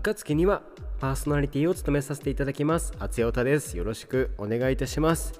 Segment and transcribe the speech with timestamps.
[0.00, 0.62] 暁には
[1.00, 2.94] パーソナリティを務めさせていただきます。
[2.98, 3.76] 厚代太です。
[3.76, 5.38] よろしくお願いいたします、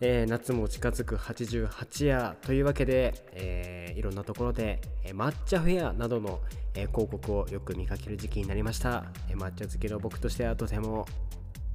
[0.00, 6.38] えー夏も近づく88夜というわけで、えーいろんなところで、えー抹茶フェアなどの、
[6.74, 11.04] えー広告をよく見かける時期になりました、えー抹茶好きの僕としてはとても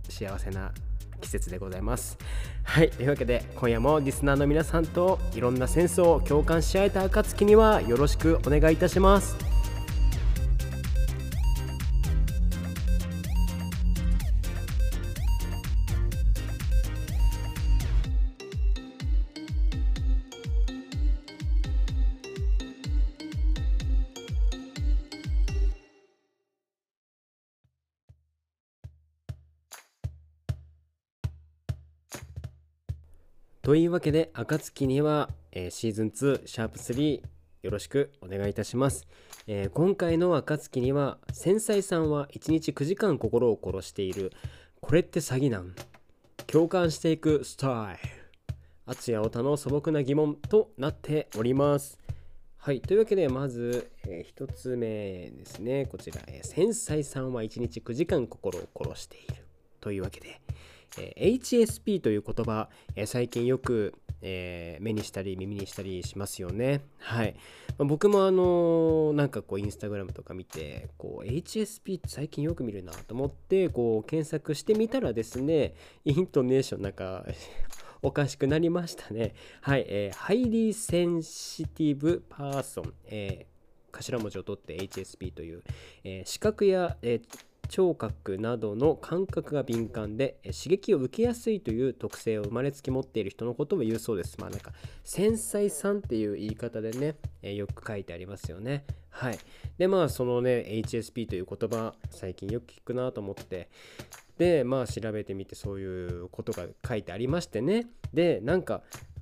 [0.08, 0.72] 幸せな
[1.20, 2.18] 季節でございます。
[2.64, 9.55] はいというわけで今夜もリスナーの皆さんといろんなセンスを共感し合えた暁にはよろしくお願いいたします。
[33.66, 37.20] というわけで暁には、えーシーズン2シャープ3
[37.64, 39.08] よろしくお願いいたします、
[39.48, 44.32] えー今回の暁には繊細さんは1日9時間心を殺している
[44.82, 45.74] これって詐欺なん？
[46.46, 48.14] 共感していくスタイル。
[48.86, 51.98] 厚谷太の素朴な疑問となっております。
[52.58, 55.88] はいというわけでまず、え1つ目ですね。
[55.88, 59.44] こちら、えー繊細さんは1日9時間心を殺している。
[59.82, 60.40] というわけで、
[60.92, 62.70] HSP という言葉、
[63.06, 66.82] 最近よく、目にしたり耳にしたりしますよね。
[67.00, 67.36] はい。
[67.78, 77.26] 僕もあのなんかこうインスタグラムとか見て、こう HSP って最近よく見るなと思って、こう検索してみたらですね、イントネーションなんか
[78.02, 79.36] おかしくなりましたね。
[79.62, 79.86] はい。
[79.88, 82.94] え、 Highly Sensitive Person、
[83.92, 85.64] 頭文字を取って HSP という、
[86.04, 87.22] えー視覚や、えー
[87.68, 94.38] 聴覚などの感覚が敏感で刺激を受けやすいという特性を生まれつき持っている人のことを言うそうです。
[94.40, 94.72] まあなんか
[95.04, 98.86] 繊細さんっていう言い方でね、えーよく書いてありますよね。
[99.10, 99.40] はい。
[99.78, 103.70] でまあそのね HSP という言葉最近よく聞くなと思って
[104.38, 108.82] でまあ調べてみてそういうことが書いてありましてねでなんか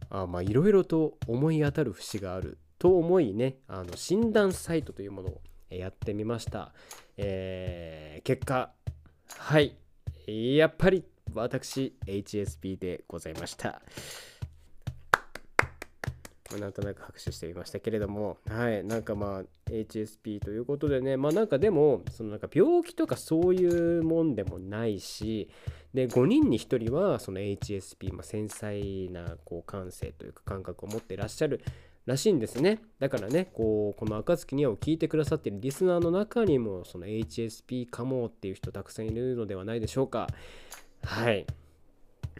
[0.10, 6.72] あまあいろいろと思い当たる節があると思いねあの診断サイトというものをやってみました、
[7.18, 8.72] えー結果
[9.38, 9.76] はい。
[10.28, 11.04] やっぱり
[11.34, 13.82] 私 HSP でございました。
[16.60, 18.84] なんとなく拍手してみましたけれどもはい。
[18.84, 25.50] なんかまあ HSP ということでねまあなんかでもそのなんか病気とかそういうもんでもないし
[25.94, 31.62] で5人に1人はその HSP、まあ、繊細なこう感性というか感覚を持ってらっしゃる
[32.06, 32.82] らしいんですね。
[33.00, 40.28] だからねこうこの「暁には」を聞いてくださっているリスナーの中にもその HSP かもっていう人たくさんいるのではないでしょうか。
[41.04, 41.46] はい。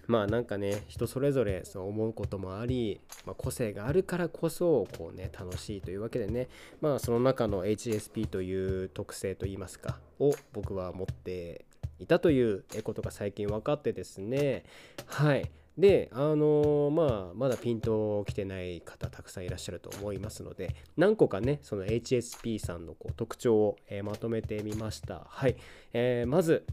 [0.08, 6.50] まあなんかね人それぞれそう思うこともあり、まあ、個性があるからこそこうね楽しいというわけでね。
[6.82, 11.66] まあその中の HSP という特性といいますかを僕は持って
[12.00, 14.66] いたということが最近分かってですね。
[15.06, 15.50] はい。
[15.78, 25.26] であのーまあまだピンときてない方たくさんいらっしゃると思いますので何個かねその HSP さんのこう特徴を、えーまとめてみました。
[25.28, 25.56] はい、
[25.94, 26.66] えーまず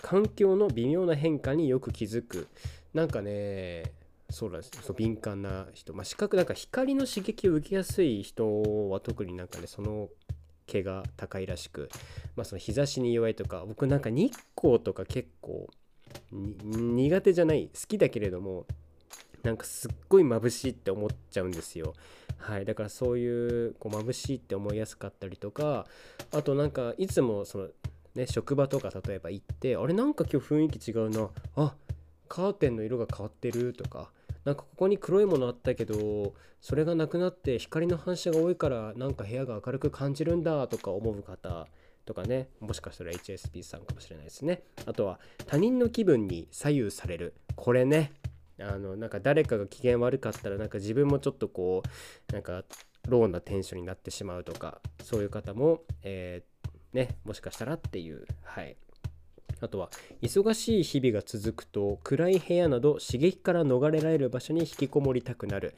[0.00, 2.48] 環境の微妙な変化によく気づく。
[2.94, 3.92] なんかね
[4.30, 4.70] そうなんです。
[4.82, 10.08] そう敏感な人、まあ、視覚なんか光の刺激を受けやすい人は特になんかねその
[10.66, 11.90] 毛が高いらしく、
[12.36, 15.68] まあ、その日差しに弱いとか僕なんか日光とか結構
[16.32, 18.66] 苦手じゃない好きだけれども
[19.42, 21.92] なんかすっごい眩しいって思っちゃうんですよ。
[22.38, 25.86] はい、だからそういうこう眩しいって思いやすかったりとか
[26.32, 27.68] あとなんかいつもその
[28.14, 31.74] ね職場とか例えば行ってあれなんか今日雰囲気違うなあ
[32.28, 34.10] カーテンの色が変わってるとか
[34.44, 41.66] なんかここに黒いものあったけどそれがなくなって光の反射が多いからなんか部屋が明るく感じるんだとか思う方
[42.04, 44.62] とかねもしかしたら HSP さんかもしれないですね。
[44.86, 47.34] あとは他人の気分に左右される。
[47.56, 48.12] これね
[48.60, 51.82] あのなんか誰かが機嫌悪かったらなんか自分もちょっとこ
[52.30, 52.64] うなんか
[53.08, 56.54] ローなテンションになってしまうとかそういう方も、えー
[56.94, 58.24] ねもしかしたらっていう。
[58.44, 58.76] はい。
[59.60, 59.88] あとは
[60.20, 65.74] 忙しい日々が続くと暗い部屋など刺激から逃れられる場所に引きこもりたくなる。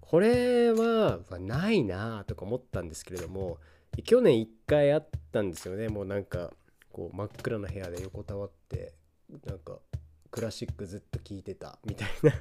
[0.00, 3.58] これははないなとか思ったんですけれども
[4.04, 5.88] 去年1回あったんですよね。
[5.88, 6.52] もうなんか
[6.92, 8.94] こう真っ暗な部屋で横たわって
[9.46, 9.78] なんか
[10.30, 12.32] クラシックずっと聴いてたみたいな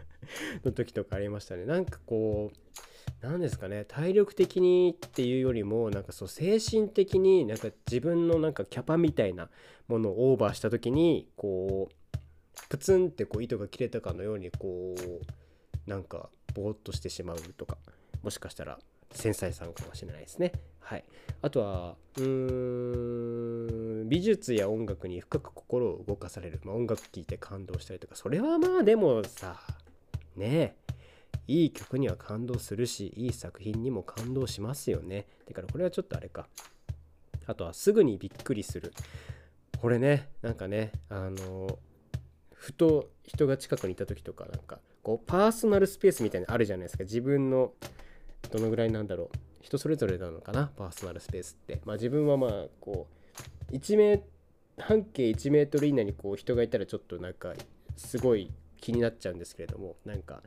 [0.65, 1.65] の時とかありましたね。
[1.65, 2.57] なんかこう
[3.21, 3.85] 何ですかね。
[3.85, 9.49] 体力的にっていうよりもなんかそう精神的になんか自分のなんかキャパみたいな
[9.87, 12.17] ものをオーバーした時にこう
[12.69, 17.77] プツンってこう糸が切れたかのようにこうなんかぼーっとしてしまうとか
[18.23, 18.79] もしかしたら
[19.11, 20.51] 繊細さんかもしれないですね。
[20.79, 21.03] はい、
[21.41, 28.15] あとはうーん美術や音楽に深く心を動かされる、まあ、音楽聴いて感動したりとか。
[28.15, 29.59] それはまあでもさ
[30.35, 30.93] ねえ
[31.47, 35.27] いい曲には感動するしいい作品にも感動しますよね。
[35.47, 36.47] だからこれはちょっとあれか。
[37.45, 38.93] あとはすぐにびっくりする。
[39.81, 41.79] これねなんかねあの
[42.53, 47.03] ふと人が近くにいた時とかなんかこうパーソナルスペースみたいなのあるじゃないですか。
[47.03, 47.73] 自分の
[48.51, 49.37] どのぐらいなんだろう。
[49.61, 50.71] 人それぞれなのかな。
[50.77, 51.81] パーソナルスペースって。
[51.85, 53.07] まあ自分はまあこ
[53.69, 54.23] う1メ
[54.77, 57.53] 半径1メートル以内にこう人がいたらちょっとなんか
[57.95, 60.41] すごい気になっちゃうんですけれどもなんか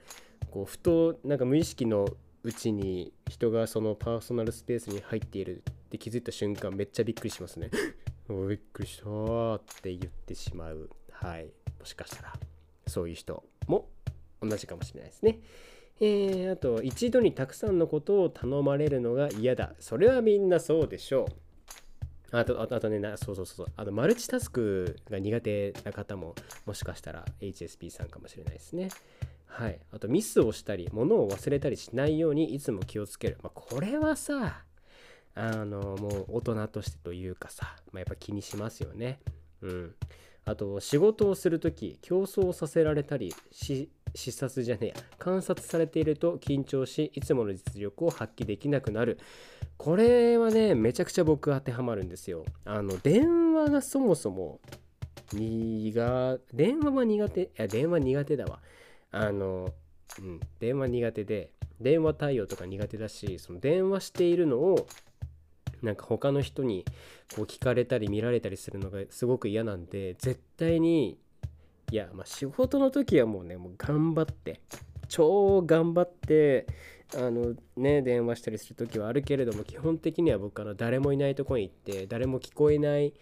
[0.50, 2.06] こうふとなんか無意識の
[2.42, 7.70] うちに人がそのパーソナルスペースに入っているって気づいた瞬間めっちゃびっくりしますね。
[8.48, 10.88] びっくりしたって言ってしまう。
[11.10, 11.46] はい。
[11.78, 12.32] もしかしたら。
[12.86, 13.88] そういう人も
[14.40, 15.40] 同じかもしれないですね。
[16.00, 19.74] えー、あと一度にたくさんのことを頼まれるのが嫌だ。
[19.78, 21.50] それはみんなそうでしょう。
[22.32, 23.66] あと、あとね、そうそうそう。
[23.76, 28.88] あと、マルチタスクが苦手な方も、もしかしたら HSP さんかもしれないですね。
[29.46, 29.80] はい。
[29.92, 33.38] あと、ミスをしたり、物を忘れたりしないようにいつも気をつける。
[33.42, 34.62] まあ、これはさ、
[35.34, 39.18] あの、もう大人としてというかさ、まあ、やっぱ気にしますよね。
[39.62, 39.94] うん。
[40.44, 44.94] あと、仕事をするとき、競争させられたりし、視察じゃねえや。
[45.18, 49.18] 観察されていると緊張しいつもの実力を発揮できなくなる。
[49.76, 52.44] これはねめちゃくちゃ僕当てはまるんですよ。
[52.64, 54.60] あの電話がそもそも
[55.32, 58.60] 苦電話は苦手いや電話苦手だわ。
[59.12, 59.72] あの
[60.18, 64.86] うん電話苦手で電話対応とか苦手だしその電話しているのを
[65.82, 66.84] なんか他の人に
[67.34, 71.18] こう聞かれたり見られたりするのがすごく嫌なんで絶対に
[71.90, 74.60] いや、まあ、仕事の時はもうね、もう頑張って、
[75.08, 76.66] 超頑張って、
[77.16, 83.12] あのね、電話したりする時はあるけれども、基本的には僕、あの誰もいないとこに行って、誰も聞こえない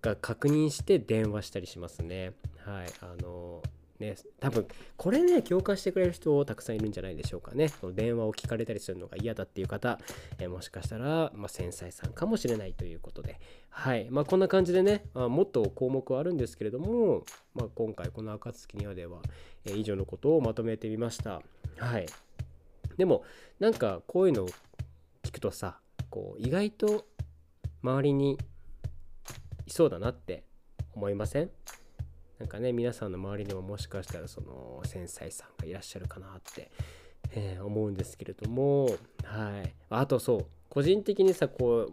[0.00, 2.32] か確認して電話したりしますね。
[2.64, 2.86] はい。
[3.00, 3.62] あの
[3.98, 4.66] ね、多分
[4.96, 7.68] これね共感してくれる人たくさんいるんじゃないでしょうかね。
[7.68, 9.98] その電話を聞かれたりするのが嫌だっていう方、
[10.38, 13.40] えもしかしたら、まあ、繊細さんかもしれないということで、
[13.78, 14.08] はい。
[14.10, 19.20] まあ、こんな感じでね、まあ、もっと項目はあるんですけれども、まあ、今回この暁にはでは、
[19.66, 21.42] え以上のことをまとめてみました。
[21.76, 22.06] はい、
[22.96, 23.22] でも
[23.60, 24.48] なんかこういうのを
[25.22, 25.78] 聞くとさ
[26.08, 27.06] こう意外と
[27.82, 28.38] 周りに
[29.66, 30.44] いそうだなって
[30.94, 31.50] 思いません？
[32.38, 36.70] なんかね皆さんの周りにももしかしたらその繊細さんがいらっしゃるかなって、
[37.32, 38.86] えー、思うんですけれども。
[39.22, 39.74] はい。
[39.90, 41.92] あとそう個人的にさこう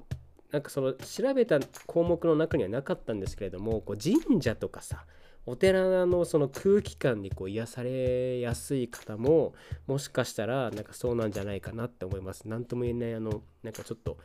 [0.54, 5.04] なんかその調べた項目の中にはなかったんですけれどもこう神社とかさ
[5.48, 9.56] お寺のその空気感にこう癒されやすい方も
[9.88, 12.48] もしかしたらなんかそうなんじゃないかなって思います。
[12.48, 14.18] 何とも言えないあのなんかちょっと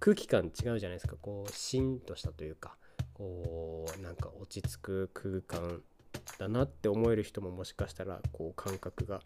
[0.00, 2.76] 空気感違うじゃないですかこうシンとしたというか
[3.14, 5.80] こうなんか落ち着く空間
[6.38, 9.20] だなって思える人ももしかしたらこう感覚が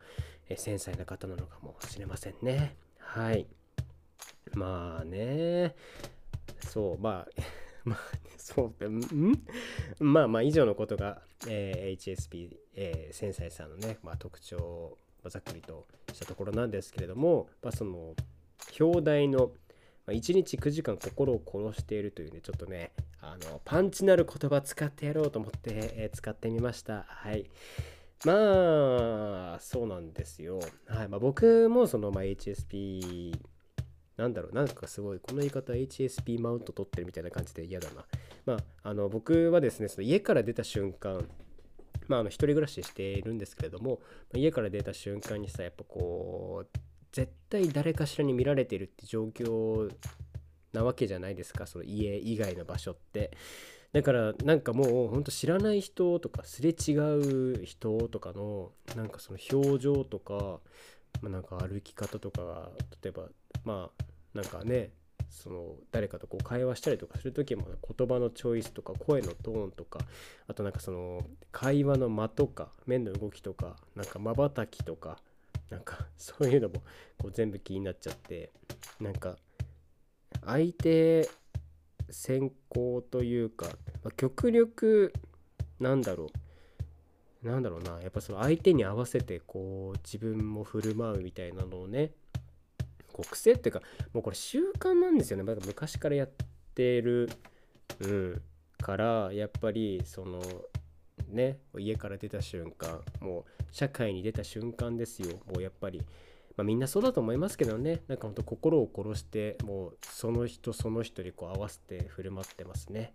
[0.55, 2.77] 繊細な方なのかもしれませんね。
[2.99, 3.47] はい。
[4.55, 5.75] まあね。
[6.61, 7.43] そう、まあ、
[7.85, 7.99] まあ、
[8.37, 9.01] そう、ん
[9.99, 14.99] まあまあ以上のことが、えー、HSP、えー、繊細さんのね、まあ、特徴を
[15.29, 18.15] ざっくりとしたところなんですけれども、まあ、その
[18.79, 19.53] 表題の
[20.07, 25.61] 1日9時間心を殺しているというね、ちょっとね、あのパンチなる言葉使ってやろうと思って、
[25.97, 27.05] えー、使ってみました。
[27.07, 27.49] はい。
[28.25, 30.61] まあ、そうなんですよ。
[30.87, 31.09] はい。
[31.09, 33.35] まあ、僕もその、まあ、HSP、
[34.21, 38.05] なんだろう、なんかすごい、この言い方 HSP マウント取ってるみたいな感じで嫌だな。
[38.45, 41.27] まあ、あの僕はですね、その家から出た瞬間、
[42.07, 44.01] まあ、あの一人暮らししているんですけれども、
[44.35, 46.79] 家から出た瞬間にさ、やっぱこう、
[47.13, 49.91] 絶対誰かしらに見られてるって状況
[50.73, 53.33] なわけじゃないですかその家以外の場所って
[53.93, 56.93] だからなんかもうほんと知らない人とかすれ違
[57.63, 60.61] う人とかのなんかその表情とか、
[61.21, 62.69] まあ、なんか歩き方とかが
[63.03, 63.25] 例えば
[63.65, 64.91] まあなんかね
[65.29, 70.01] その誰かとこう会話したりとかする時も言葉のチョイスとか声のトーンとか
[70.49, 75.19] あとなんかその会話の間とか面の動きとかなんかまばたきとか
[75.71, 76.83] なんかそういうのも
[77.19, 78.51] こう全部気になっちゃって
[79.01, 79.37] なんか
[80.45, 81.29] 相手
[82.11, 83.67] 先行というか、
[84.03, 85.13] ま、極力
[85.79, 86.27] なんだろ
[87.45, 92.11] うなんだろうなやっぱその相手に合わせてこう自分も振る舞うみたいなのをね
[93.13, 96.31] こう癖っていうかもうこれ習慣なんですよね、ま、昔からやっ
[96.75, 97.31] てる、
[98.01, 98.43] うん、
[98.81, 100.41] からやっぱりその
[101.29, 105.39] ね家から出た瞬間もう社会に出た瞬間ですよ。
[105.47, 106.01] もうやっぱり、
[106.57, 108.01] まあ、みんなそうだと思いますけどね。
[108.09, 113.15] なんかほんと心を殺してもうその人その人にこう合わせて振る舞ってますね。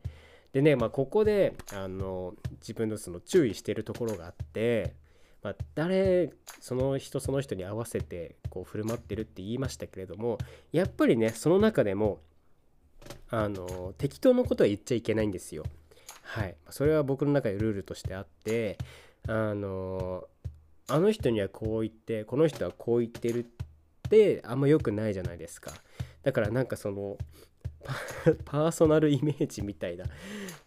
[0.53, 4.95] でね、まあ、ここであの自分のその注意してるところがあって
[5.45, 10.39] まあ、誰その人その人に合わせてこう振る舞ってるって言いましたけれども
[10.71, 12.17] やっぱりねその中でも
[13.29, 15.63] あの適当なことは言っちゃいけないんですよ。
[16.23, 18.79] はい、それは僕の中でルールとしてあって
[19.27, 20.23] あの
[20.87, 23.47] あの人にはこう言ってこの人はこう言ってるっ
[24.09, 25.71] てあんま良くないじゃないですか。
[26.23, 27.19] だからなんかその
[28.45, 30.05] パーソナルイメージみたいな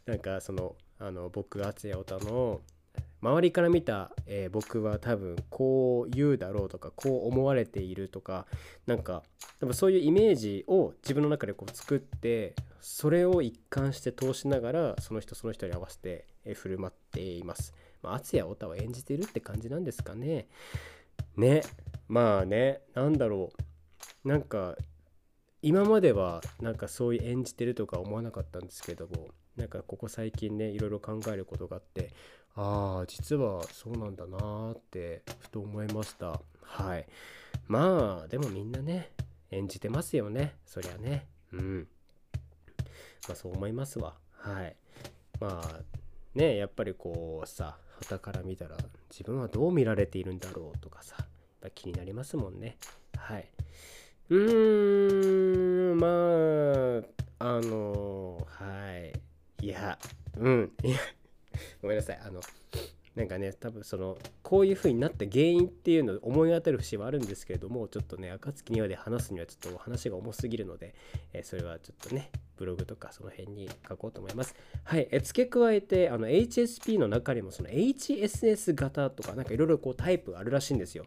[0.06, 2.60] なんかそのあの僕敦也太の
[3.20, 8.46] 周りから見た、えー、僕は多分こう言うだろうとかこう思われているとか
[8.86, 9.22] なんか
[9.60, 17.74] 多分そういうイメージを自分の中でこう作ってそれを一貫して通しながらその人その人に合わせて、えー、振る舞っています。
[18.00, 20.46] まあ、敦也太田を演じてるって感じなんですかね。
[21.36, 21.62] ね
[22.06, 23.52] まあねなんだろ
[24.24, 24.76] うなんか
[25.62, 32.12] 今まではなんかそういう演じてるとか思わなかったんですけどもなんかここ最近ねいろいろ考えることがあって
[32.60, 36.40] ああ実はそうなんだなーってふと思いました。
[36.60, 37.06] はい。
[37.68, 39.12] まあでもみんなね
[39.52, 40.56] 演じてますよね。
[40.66, 41.28] そりゃね。
[41.52, 41.88] うん。
[43.28, 44.14] まあそう思いますわ。
[44.32, 44.74] はい。
[45.38, 45.82] まあ
[46.34, 48.76] ねやっぱりこうさ旗から見たら
[49.08, 51.16] 自分はどう見られているんだろうとかさ
[51.76, 52.76] 気になりますもんね。
[53.16, 53.48] はい。
[54.30, 56.08] うーんま
[57.38, 58.96] ああのは
[59.60, 59.64] い。
[59.64, 59.96] いや
[60.36, 60.72] うん。
[60.82, 60.98] いや
[61.82, 62.40] ごめんなさいあの
[63.18, 70.94] なんかね多分そのこういう風になった原因っていうのを思い当たる節はあるんですけれどもちょっとね暁にはで話すにはちょっと話が重すぎるので、
[71.32, 74.54] えー、それはちょっとねブログとかその辺に書こうと思います。
[74.84, 81.04] はい、え付け加えてあの HSP の中にもその HSS 型とかなんかいろいろこうタイプあるらしいんですよ。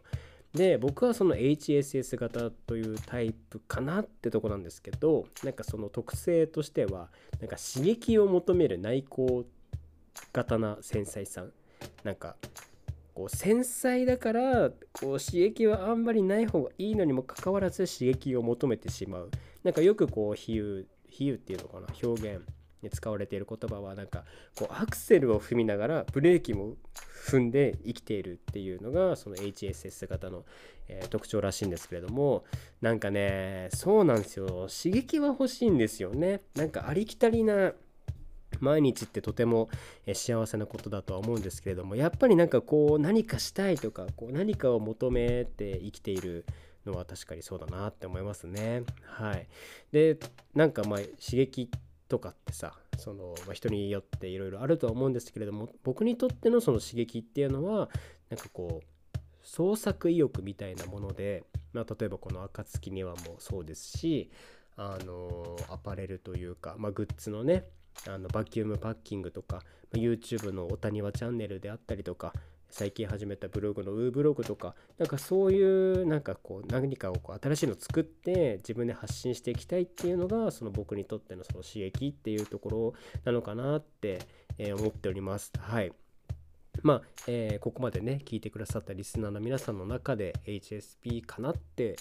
[0.54, 7.08] で僕はその HSS 型というタイプかなってとこなんですけどなんかその特性としては
[7.40, 9.46] なんか刺激を求める内向
[10.32, 11.52] 型な繊細さん
[12.04, 12.36] なんか
[13.14, 19.30] こう繊細だからこう刺激はあんまりない方がいいのにもかかわらず刺激を求めてしまう。
[19.64, 22.42] なんかよくこう比喩比喩っていうのかな表現
[22.82, 24.24] に使われている言葉はなんか
[24.56, 26.74] こうアクセルを踏みながらブレーキも
[27.26, 30.44] 踏んで生きているっていうのがその HSS 型の、
[30.88, 32.44] え、特徴らしいんですけれども
[32.80, 34.68] なんかねそうなんですよ。
[34.68, 36.40] 刺激は欲しいんですよね。
[36.54, 37.72] なんかありきたりな
[38.62, 39.68] 毎日ってとても
[40.14, 46.46] 幸せなことだとは思うんですけれどもやっぱりなんかこう何かしたいとかこう何かを求めて生きている
[46.86, 48.82] のは確かにそうだなって思いますね。
[49.04, 49.46] はい、
[49.92, 50.18] で
[50.54, 51.70] なんかまあ刺激
[52.08, 57.88] とかってさその、まあ、人によっていろいろあるとは思うんですけれども僕にとってのその刺激っていうのは
[58.30, 64.30] なんかこう創作意欲みたいなもので、まあ、例えばこの「暁には」もそうですし
[64.76, 67.64] あのアパレルというか、まあ、グッズのね
[68.08, 72.32] あのバキュームパッキングとか YouTube のおたにわチャンネルであったりとか
[72.72, 82.94] 最近始めたブログのウーブログとかなんかそういうなんかこう何かをこう新しいの作って自分で発信していきたいっていうのがその僕にとってのその刺激っていうところ
[83.24, 84.20] なのかなって、
[84.56, 85.52] え思っております。
[85.58, 85.92] はい。
[86.82, 91.96] まあ、えー、ここまでね聞いてくださったリスナーの皆さんの中で HSP かなって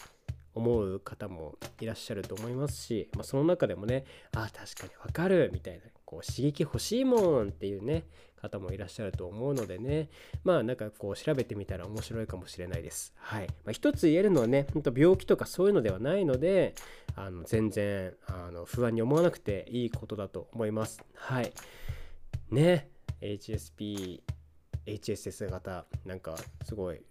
[0.53, 8.03] 思う方もいらっしゃると思いますし、まあ、その中でもねあ確かにわかるみたいなこう刺激欲しいもんっていうね
[8.41, 10.09] 方もいらっしゃると思うのでね
[10.43, 13.13] まあなんかこう調べてみたら面白いかもしれないです。
[13.17, 13.47] はい。
[13.63, 16.73] まあ、一つ言えるのはねほんと病気とかそういうのではないので
[17.15, 21.03] あの全然あの不安に思わなくていいことだと思います。
[21.13, 21.53] はい。
[22.49, 22.89] ね
[23.21, 24.21] HSP
[24.85, 27.01] HSS 型なんかすごい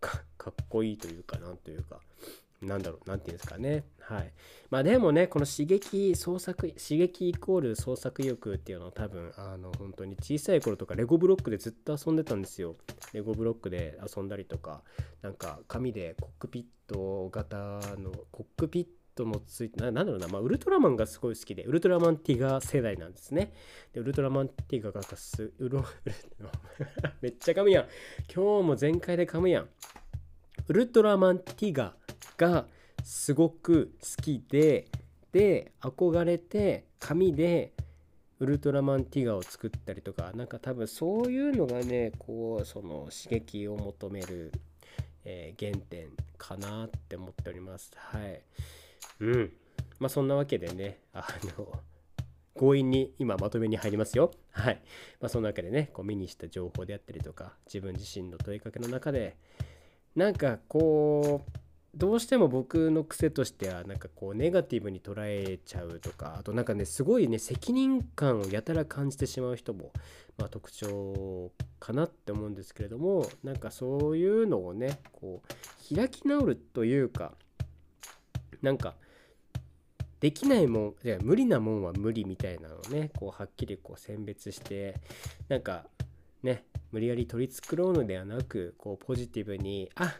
[0.00, 2.00] かっこいいというかなんというか
[2.62, 3.84] なんだろう、なんていうんですかね。
[4.00, 4.32] はい。
[4.70, 12.76] まあでもね、この刺激、創作、刺激イコール創作意欲っていうのは多分、あの、本当に小さい頃とかレゴブロックでずっと遊んでたんですよ。
[13.12, 14.82] レゴブロックで遊んだりとか、
[15.22, 18.86] なんか紙でコックピット型の、コックピッ
[19.16, 23.52] トもついてな、なんだろうな、まあ、ウルトラマンがすごい好きで、ウルトラマンティガー世代なんですね。
[23.92, 25.84] で、ウルトラマンティガーがす、うろ、
[27.22, 27.86] めっちゃ噛むやん。
[28.32, 29.68] 今日も全開で噛むやん。
[30.68, 31.94] ウルトラマンティガ
[32.36, 32.66] が
[33.04, 34.88] すごく好きで
[35.32, 37.72] で憧れて紙で
[38.40, 44.50] ウルトラマンティガを作ったりとかなんか多分そういうのがねこうその刺激を求める、
[45.24, 47.92] えー、原点かなって思っております。
[47.94, 48.40] はい。
[49.20, 49.52] うん。
[50.00, 51.26] まあそんなわけでねあ
[51.58, 51.68] の
[52.54, 54.32] 強引に今まとめに入りますよ。
[54.50, 54.82] はい。
[55.20, 59.36] まあそんなわけでねこう目にした情報であったりとか自分自身の問いかけの中で
[60.16, 61.58] なんかこう
[61.94, 69.92] どうしても僕の癖としてはなんかこうネガティブに捉えちゃうとかあとなんかねすごいね責任感をやたら感じてしまう人も、
[70.36, 75.42] ま、特徴かなって思うんですけれどもなんかそういうのをねこ
[75.90, 77.32] う開き直るというか
[78.60, 78.94] なんか
[80.20, 84.96] できないもんいや無理なもんは無理みたいなのをねこうはっきりこう選別して
[85.48, 85.86] なんか
[86.42, 90.14] ね無理やり取り繕うのではなくこうポジティブにあ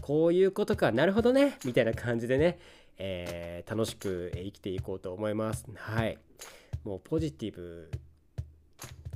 [0.00, 2.58] こういうことかなるほどねみたいな感じでね、
[2.98, 5.64] えー、楽しく生きていこうと思います。
[5.74, 6.18] はい。
[6.84, 7.90] もうポジティブ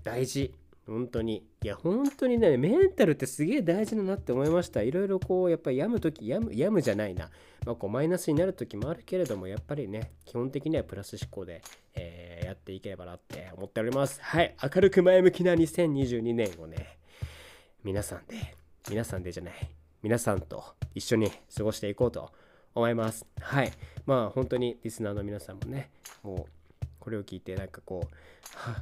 [0.03, 0.55] 大事。
[0.89, 1.45] 本当に。
[1.63, 4.83] いや本当にねメンタルってすげえ大事だなって思いました。
[4.83, 7.31] いろいろこうやっぱり病む時病む病むじゃないな、
[7.67, 11.63] まあ、こうマイナスになる時もあるけれどもやっぱりね基本的にはプラス思考で、
[11.95, 14.19] えー、やっていければなって思っております。
[14.23, 14.57] はい。
[14.63, 16.99] 明るく前向きな2022年をね
[17.85, 18.57] 皆さんで
[18.89, 19.71] 皆さんでじゃない
[20.03, 20.65] 皆さんと
[20.95, 22.31] 一緒に過ごしていこうと
[22.75, 23.27] 思います。
[23.41, 23.73] はい。
[24.07, 25.91] まあ本当にリスナーの皆さんもね、
[26.23, 26.58] もう
[27.01, 28.15] これを聞いてなんかこう、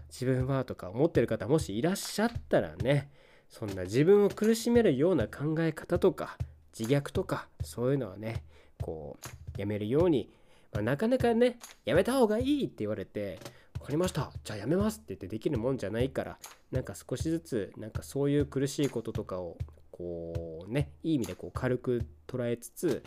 [0.09, 3.11] 自分はとか思ってる方もしいらっしゃったらね、
[3.49, 6.37] そんな自分を苦しめるような考え方とか
[6.77, 8.45] 自虐とかそういうのはね、
[8.83, 9.19] こ
[9.57, 10.31] うやめるように、
[10.73, 13.39] まあ、なかなかね、やめた方がいいって言われて、
[13.79, 16.39] 分かりましたじゃあやめますって言ってできるもんじゃないから
[16.73, 19.57] なんか少しずつなんかそういう苦しいこととかを
[19.91, 23.05] こうねいい意味でこう軽く捉えつつ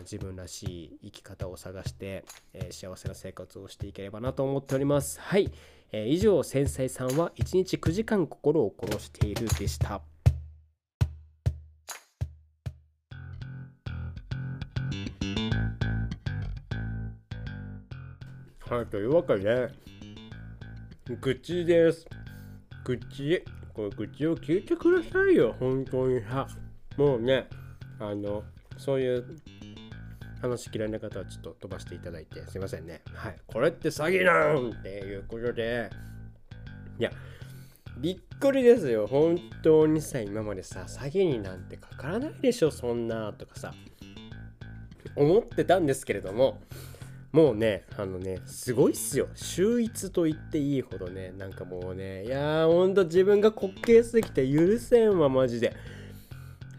[0.00, 5.20] 自分らしい生き方を探して、えー、幸せな生活をしていければなと思っております。
[5.20, 5.50] はい、
[5.92, 10.02] えー、以上繊細さんは1日9時間心を殺しているでした。
[18.72, 19.70] はいというわけで
[21.20, 22.06] 愚痴です。
[22.84, 26.20] 愚痴これ愚痴を聞いてくださいよ本当に。
[26.22, 26.46] さ
[26.96, 27.48] もうね
[27.98, 28.44] あの
[28.78, 29.24] そういう
[30.42, 33.02] 話嫌いな方はちょっと飛ばしていただいてすいませんね。
[33.14, 33.36] はい。
[33.46, 35.88] これって詐欺なんっていうことで。
[36.98, 37.10] いや
[37.98, 39.06] びっくりですよ。
[39.06, 43.72] 本当にさ今までさ詐欺になんてかからないでしょそんなとかさ
[45.14, 46.60] 思ってたんですけれども。
[47.32, 49.26] もうね、あのね、すごいっすよ。
[49.34, 55.74] 秀逸と言っていいほどね、なんかもうね、いやー、ほんと自分が滑稽すぎて許せんわ、マジで。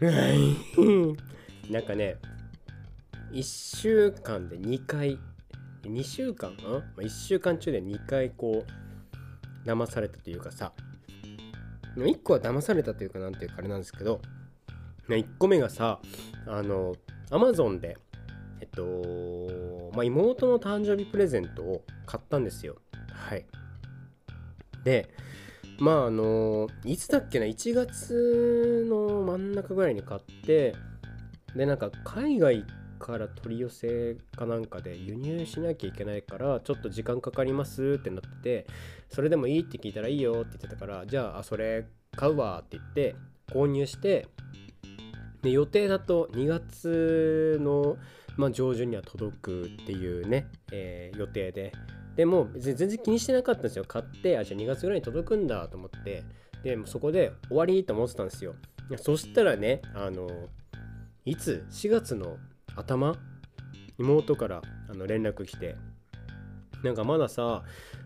[1.68, 2.18] なんかね、
[3.34, 3.42] 1
[3.80, 5.18] 週間で2回、
[5.82, 6.56] 2週間？
[6.56, 10.72] かな、ま、1週間中で2回こう、騙されたというかさ、
[11.96, 14.22] 1個は騙されたというかなんていうかあれなんですけど、
[15.08, 15.98] 1個目がさ、
[16.46, 16.94] あの、
[17.32, 17.98] アマゾンで、
[18.60, 22.76] えっと、まあ、妹の誕生日プレゼントを買ったんですよ。
[23.10, 23.44] はい。
[24.84, 25.08] で、
[25.80, 30.76] まああの、いつだっけな、1月の真ん中ぐらいに買って、
[31.56, 38.66] で、なんか海外行ってから取り寄せかなんかで輸入しなきゃいけないからちょっと時間かかりますってなってて
[39.10, 41.86] それでもいいって聞いたらいいよって言ってたからじゃあそれ
[42.16, 43.14] 買うわって言って
[43.52, 44.26] 購入して
[45.42, 47.98] で予定だと2月の
[48.36, 51.72] まあ、上旬には届くっていうね、えー、予定で。
[52.16, 53.84] でも全然気にしてなかったんですよ。
[53.84, 56.24] 買ってあじゃあ2月ぐらいに届くんだと思って。
[56.62, 58.54] でもそこで終わりと思ってたんですよ。
[58.96, 60.28] そしたらねあの
[61.24, 62.38] いつ？4月の
[62.76, 63.16] 頭？
[63.98, 65.76] 妹からあの連絡来て。
[66.82, 67.62] なんかまださ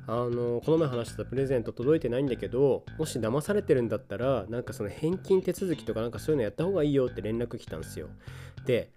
[0.06, 8.06] あのこの前話してたプレゼント届いてないんだけどもし騙されてるんだったらなんかその返金手続きとかなんかそういうのやった方がいいよって連絡来たんですよ。
[8.66, 8.92] で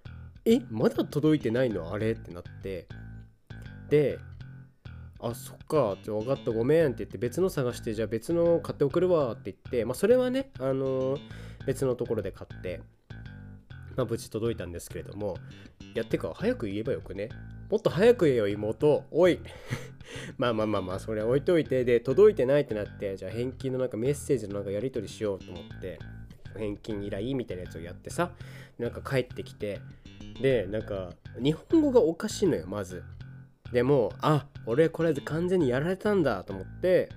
[0.45, 0.59] え？
[0.69, 1.91] まだ届いてないの？
[1.91, 2.11] あれ？
[2.11, 2.87] ってなって。
[3.89, 4.19] で
[5.19, 11.17] あそっかじゃ分かったごめんって言って別の探してじゃあ別の買って送るわって言ってまあそれはねあの、
[11.65, 12.81] 別のところで買って。
[13.95, 15.37] まあ無事届いたんですけれども
[15.93, 17.29] いやてか早く言えばよくね。
[17.69, 19.05] もっと早く言えよ妹。
[19.11, 19.39] おい。
[20.37, 21.83] まあまあまあまあそれ置いといて。
[21.85, 25.99] で届いてないってなってじゃあ返金のなんかメッセージのなんかやり取りしようと思って
[26.57, 28.31] 返金依頼みたいなやつをやってさ
[28.77, 29.79] なんか帰ってきて
[30.41, 33.03] でなんか日本語がおかしいのよまず。
[33.71, 37.09] でもあ俺これ完全にやられたんだと思って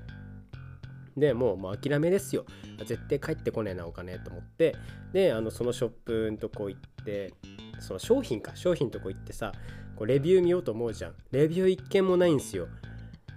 [1.16, 2.44] でもうもう諦めですよ。
[2.84, 4.74] 絶対帰ってこねえなお金と思って。
[5.12, 7.32] であのそのショップのとこ行って
[7.80, 8.56] その商品か。
[8.56, 9.52] 商品のとこ行ってさ
[9.96, 11.14] こうレビュー見ようと思うじゃん。
[11.30, 12.68] レビュー一件もないんすよ。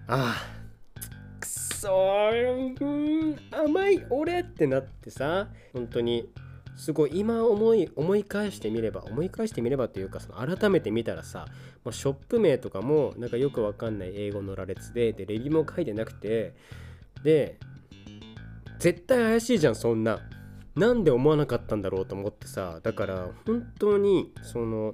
[0.08, 6.30] ああくそー甘い俺ってなってさ本当に
[6.78, 11.48] すごい今思い思い返してみれば思い返してみればというかその改めて見たらさ
[11.84, 16.54] もうショップ名とかもなんかよくわかんない英語の羅列ででレビューも書いてなくて
[17.24, 17.58] で
[18.80, 20.20] 絶対怪しいじゃんそんな。
[20.76, 24.94] なんで思わなかったんだろうと思ってさだから本当にその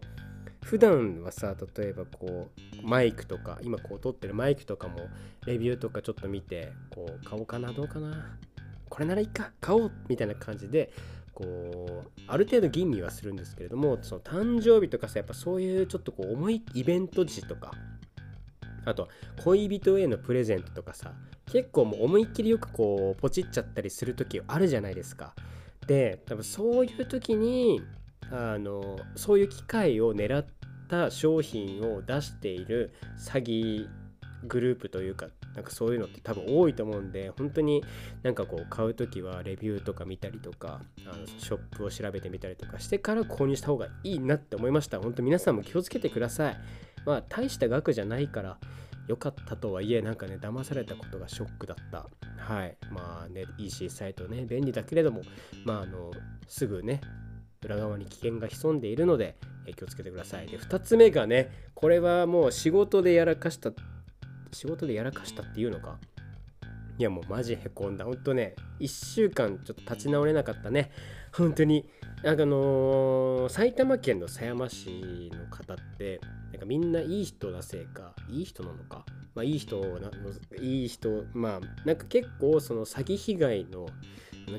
[0.64, 2.48] 普段はさ例えばこ
[2.82, 5.10] うマイクとか今こう撮ってるマイクとかも
[5.46, 8.38] レビューとかちょっと見てこう買おうかなどうかな
[8.90, 10.94] これならいいか買おうみたいな感じで
[11.34, 17.72] こうある程度吟味はするんですけれどもその誕生日とかさやっぱそういうちょっとこう重いイベント時とか
[18.86, 19.10] あと
[19.44, 21.12] 恋人へのプレゼントとかさ
[21.52, 25.34] 結構もう思いっきりよくこうポチっちゃったりする時あるじゃないですか。
[25.88, 27.82] で多分そういう時に
[28.32, 30.46] あのそういう機会を狙っ
[30.88, 33.88] た商品を出している詐欺
[34.48, 37.84] グループというかなんかそういうのって多分多いと思うんで本当に
[38.24, 46.58] なんかこう買う時はレビューとか見たりとかあのショップを調べてみたりとかしてから購入した方がいいなって思いました本当皆さんも気をつけてください
[47.06, 48.58] まあ大した額じゃないから
[49.08, 55.22] 良かったとはいえなんかね騙されたことがショックだったはいまあね EC サイトね便利だけれども
[55.66, 56.12] まああの
[56.48, 57.02] すぐね
[57.64, 59.36] 裏側に危険が潜んでいるので
[59.76, 63.72] 気をつけてくださいで2つ目がねこれはもう仕事でやらかした
[64.52, 65.98] 仕事でやらかしたっていうのか
[67.00, 68.06] いやもうマジへこんだ。
[68.06, 70.92] ほんとね、1週間ちょっと立ち直れなかったね。
[71.32, 71.90] 本当に。
[72.26, 79.06] あのー、埼玉県の狭山市の方って、なんかみんないい人なせいか、いい人なのか、
[79.36, 80.10] まあいい人な、
[80.62, 83.88] いい人、まあなんか結構その詐欺被害の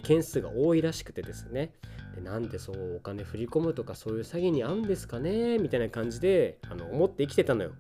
[0.02, 1.72] 件数が多いらしくてですね。
[2.14, 7.72] でなんでそうお金振り込むとかそういう詐欺に合うんですかねみたいな感じであの思って生きてたのよ。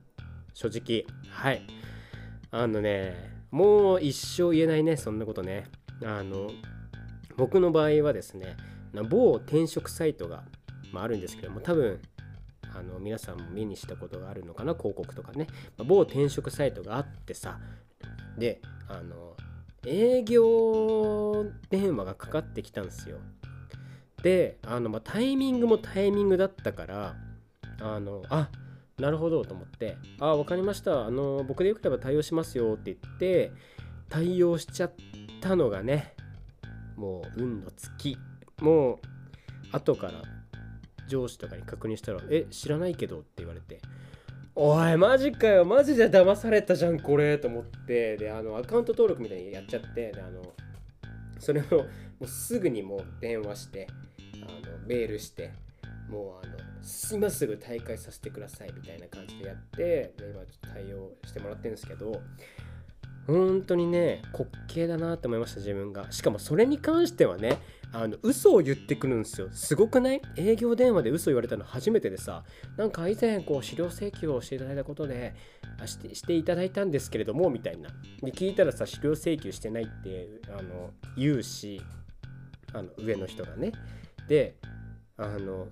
[0.54, 1.04] 正直。
[1.30, 1.66] はい。
[2.50, 5.64] あのね、もう一生言えないね、そんなことね。
[6.04, 6.50] あの、
[7.36, 8.56] 僕の場合はですね、
[9.02, 10.44] 某転職サイトが、
[10.92, 12.00] まあ、るんですけども、多分、
[12.76, 15.46] あの皆さんも目にしたことがあるのかな、広告とかね。
[15.76, 17.58] ま、某転職サイトがあってさ、
[18.38, 19.36] で、あの、
[19.86, 23.18] 営業電話がかかってきたんですよ。
[24.22, 27.16] で、あの、まあ、タイミングもタイミングだったから、
[27.80, 28.48] あの、あ
[28.98, 31.06] なるほどと思って、ああ、わかりました。
[31.06, 33.52] あの、僕でよければ対応しますよって言って、
[34.08, 34.92] 対応しちゃっ
[35.40, 36.14] たのがね、
[36.96, 38.18] もう運の尽き。
[38.60, 38.98] もう、
[39.72, 40.22] 後から
[41.08, 43.80] 上司とかに確認したら、え、知らないけどって言われて、
[44.54, 50.42] おい、マジかよ、マジで騙されたじゃん、これ、と思って、で、あの、アカウント登録みたいにやっちゃって、で、あの、
[51.38, 51.86] それをも
[52.20, 53.88] うすぐにもう電話して、
[54.34, 55.52] あのメールして、
[56.08, 56.54] もうあの
[57.12, 62.20] 今すぐ大会させてくださいみたいな感じでやってで今ちょっと対応してもらってるんですけど
[63.26, 66.12] 本当にね滑稽だなって思いました自分が。
[66.12, 67.58] しかもそれに関してはね
[67.96, 69.48] あの嘘を言ってくるんですよ。
[69.52, 70.20] すごくない？
[70.36, 72.42] 営業電話で嘘言われたの初めてでさ。
[72.76, 75.32] なんか以前こう資料請求をしていただいたことで
[75.86, 77.90] してしていただいたんですけれどもみたいな。
[78.20, 81.80] で聞いたらさ資料請求してないってあの言うし
[82.72, 83.70] あの上の人がね。
[84.28, 84.56] で
[85.16, 85.68] あの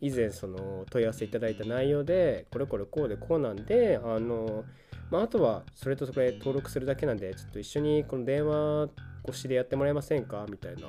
[0.00, 4.64] 以前その問い合わせいただいた内容でこれこれこうでこうなんであの、
[5.10, 8.90] まあ、あとはそれとそれ登録するだけなんでちょっと一緒にこの電話
[9.26, 10.46] 越しでやってもらえませんか？
[10.48, 10.88] みたいな。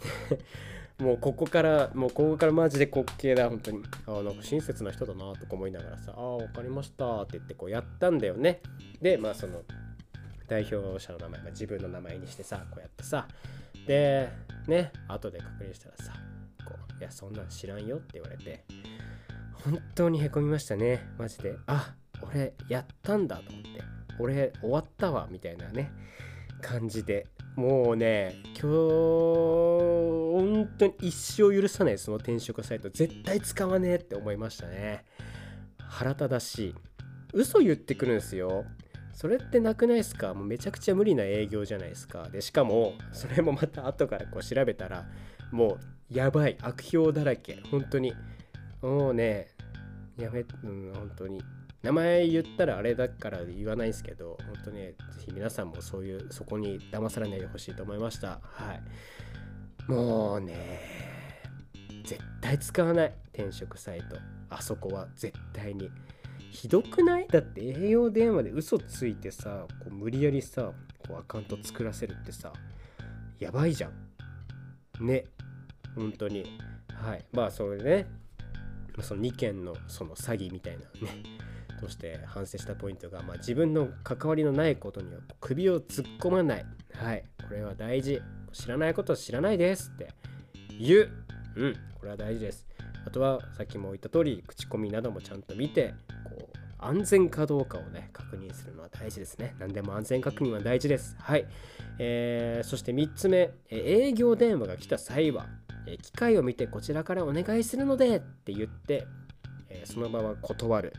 [0.98, 8.60] もうここからもうここからマジで滑稽だ本当にあなんか親切な人だなとか思いながらさああ分かりましたって言ってこうやったんだよね
[9.00, 9.62] でまあその
[10.46, 13.26] 代表者の名前が自分の名前にしてさこうやってさ
[13.86, 14.28] で
[14.66, 16.12] ね後で確認したらさ
[16.66, 18.62] こういや、そんなん知らんよって言われて、
[19.64, 21.08] 本当にへこみましたね。
[21.16, 21.56] マジで。
[21.66, 23.68] あ、俺やったんだと思って。
[24.18, 25.90] 俺終わったわ、みたいなね、
[26.60, 27.26] 感じで。
[27.56, 32.90] もうね、今日、本当に一生許さない、その転職サイト。
[32.90, 35.04] 絶対使わねえって思いましたね。
[35.78, 36.74] 腹立たしい。
[37.32, 38.64] 嘘言ってくるんですよ。
[39.12, 40.34] それってなくないですか？
[40.34, 42.28] もうめちゃくちゃ無理な営業じゃないですか。
[42.30, 45.06] で、しかも、それもまた後からこう調べたら、
[45.50, 45.78] も
[46.10, 48.14] うやばい悪評だらけ本当に
[48.82, 49.48] もうね
[50.16, 51.42] やめうん本当に
[51.82, 58.40] 名前言ったらあれだから言わないですけど本当にぜひ皆さんもそういうそこに騙されないでほしいと思いました。
[58.42, 59.90] はい。
[59.90, 61.40] もうね
[62.04, 63.14] 絶対使わない。
[63.32, 64.16] 転職サイト。
[64.50, 65.90] あそこは絶対に。
[66.50, 67.28] ひどくない？
[67.28, 70.72] だって営業電話で嘘ついてさこう無理やりさ
[71.06, 72.52] こうアカウント作らせるってさ
[73.38, 75.06] やばいじゃん。
[75.06, 75.24] ね。
[75.94, 76.44] 本当に。
[76.92, 77.24] はい。
[77.32, 78.06] まあそれでね
[79.00, 81.22] その2件のその詐欺みたいなね。
[81.80, 86.66] として反省したポイントが、まあ、自分の関わりのないことには首を突っ込まない。
[86.94, 87.24] はい。
[87.48, 88.20] これは大事。
[88.52, 90.12] 知らないことは知らないですって
[90.78, 91.10] 言う。
[91.56, 91.76] うん。
[91.98, 92.66] これは大事です。
[93.06, 99.54] あとはさっきも言った通り口コミなどもちゃんと見てこう安全かどうかをね確認するのは大事ですね。
[99.58, 101.16] 何でも安全確認は大事です。
[101.18, 101.46] はい。
[101.98, 105.46] えー、そして3つ目、営業電話が来た際は、
[106.02, 109.06] 機械を見てこちらからお願いするのでって言って、
[109.84, 110.92] そのまま断る。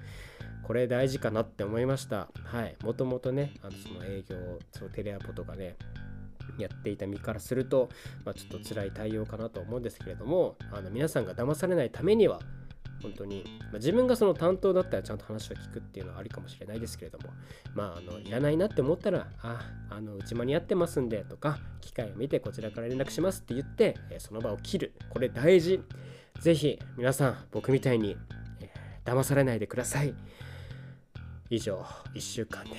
[0.63, 2.29] これ大事かなって思いました。
[2.43, 2.75] はい。
[2.83, 4.35] もともとね、あのその営業、
[4.71, 5.75] そのテレアポとかね、
[6.57, 7.89] やっていた身からすると、
[8.25, 12.39] まあ、ちょっと辛い対応かなと思うんですけれども、あの皆さんが騙されないためには、
[13.01, 17.29] 本当に、まあ、自分がその担当だったらちゃんと話を聞くっていうのはありかもしれないですけれども、
[17.73, 24.93] まあ、あのいらないなって思ったら、あ、あのうち間に合ってますんでとか、機会を見てこちらから連絡しますって言って、えその場を切る。
[25.09, 25.81] これ大事。
[26.39, 28.15] ぜひ皆さん、僕みたいに、
[28.61, 30.13] えー、騙されないでください。
[31.53, 31.85] 以上、
[32.15, 32.71] 1週間で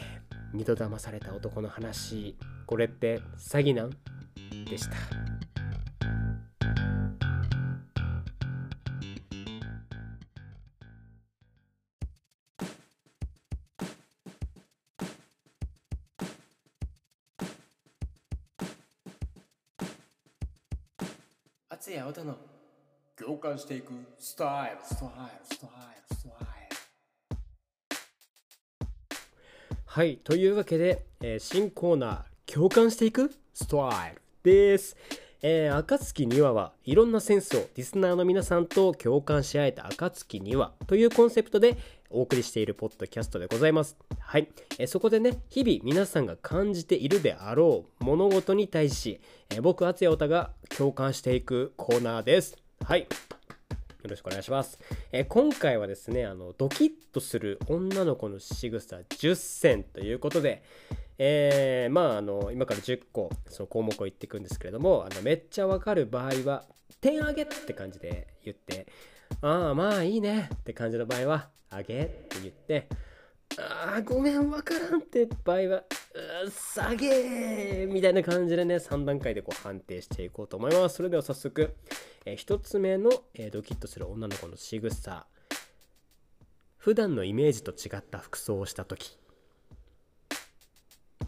[0.54, 3.90] 2度騙された男の話、これって詐欺なん？
[4.64, 4.96] でした。
[21.68, 22.38] 厚谷太の
[23.18, 25.12] 共感していくスタイルスタイル
[25.44, 25.70] スタイ
[26.08, 26.12] ル
[29.94, 34.96] はいというわけで、えー、新コーナー共感していくスタイルです
[35.42, 41.76] えー、暁にわはいろんなセンスをリスナーの皆さんと共感し合えた暁にわというコンセプトで
[42.09, 43.98] お送りしているポッドキャストでございます。
[44.18, 44.48] はい。
[44.78, 52.57] えー、そこでね、日々皆さんが感じているであろう物事に対し、えー、僕、厚谷太が共感していくコーナーです。
[52.83, 53.09] はい。
[54.02, 54.78] よろしくお願いします。
[55.12, 60.62] えー、今回はですね、あの、ドキッとする女の子の仕草10選ということで、
[61.18, 66.64] えー、まああの今から10個その項目を言っていくんですけれどもあのめっちゃわかる場合は
[67.00, 68.86] 点上げって感じで言って
[69.40, 72.88] ああまあいいねって感じの場合は上げって言って
[73.58, 75.84] ああごめんわからんって場合は
[76.50, 80.96] 下げみたいな感じでね3段階でこう判定していこうと思います。
[80.96, 81.74] それでは早速、
[82.24, 85.26] えー、1つ目の、えー、ドキッとする女の子の仕草。
[86.78, 89.16] 普段のイメージと違った服装をした時。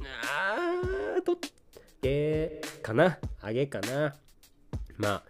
[0.01, 1.39] あーと
[2.03, 3.19] げかな？
[3.41, 4.17] あげかな？
[4.97, 5.23] まあ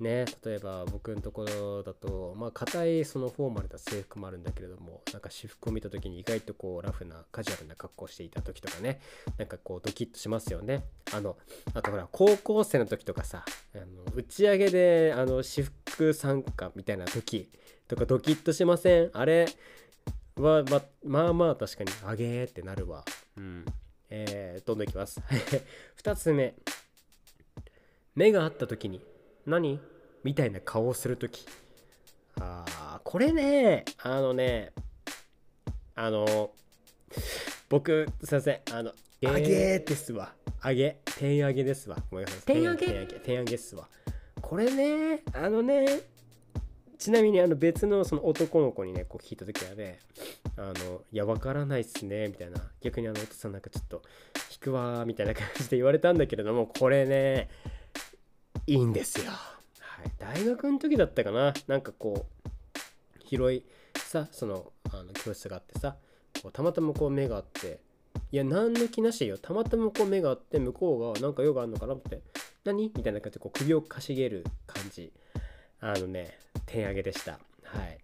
[0.00, 9.00] ね例えば僕のところだとまあ硬いそのフォーマルな制服もあるんだけれどもなんか私服を見た時に意外とこうラフなカジュアルな格好をしていた時とかね
[9.38, 11.36] なんかこうドキッとしますよねあの
[11.74, 13.84] あとほら高校生の時とかさあの
[14.14, 17.50] 打ち上げであの私服参加みたいな時
[17.88, 19.10] とかドキッとしません？
[19.14, 19.46] あれ
[20.36, 23.04] はままあまあ確かにあげーってなるわ
[23.36, 23.64] うん
[24.10, 25.20] えー、どんどんいきます。
[26.02, 26.54] 2つ目。
[28.14, 29.02] 目が合った時に、
[29.48, 29.80] 何？
[30.24, 31.46] みたいな顔をする時。
[32.40, 34.72] あー、これね、あのね、
[35.94, 36.50] あの、
[37.68, 38.92] 僕、すいません、あの、
[39.26, 40.32] あげですわ。
[40.60, 40.98] あげ？
[41.18, 41.96] 点上げですわ。
[42.10, 42.54] ごめんなさい。
[42.54, 42.54] げ？
[42.54, 42.76] 点上
[43.44, 43.44] げ。
[43.44, 43.88] げっすわ。
[44.40, 45.86] これね、あのね、
[46.98, 49.98] ちなみにあの別のその男の子にね、こう聞いた時はね、
[50.56, 52.60] あの、いや、わからないっすね、みたいな。
[52.80, 54.02] 逆にあの、お父さんなんかちょっと、
[54.50, 57.48] 引くわ、みたいな感じで言われたんだけれども、これね、
[58.68, 59.30] いいんですよ。
[59.30, 60.12] はい。
[60.18, 61.54] 大学の時だったかな。
[61.66, 62.48] なんかこう、
[63.24, 63.64] 広い
[63.96, 65.96] さ、その、あの教室があってさ、
[66.42, 67.80] こうたまたまこう目があって、
[68.30, 69.38] いや、何の気なしよ。
[69.38, 72.20] たまたまこう目があって、向こうがなんか用があるのかなって、
[72.64, 72.92] 何？
[72.94, 75.12] みたいな感じでこう首をかしげる感じ。
[75.80, 77.38] あのね、点上げでした。
[77.62, 77.98] はい。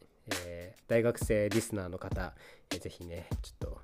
[0.46, 2.32] えー、大学生リスナーの方、
[2.70, 3.78] えー、ぜひね、ちょっと、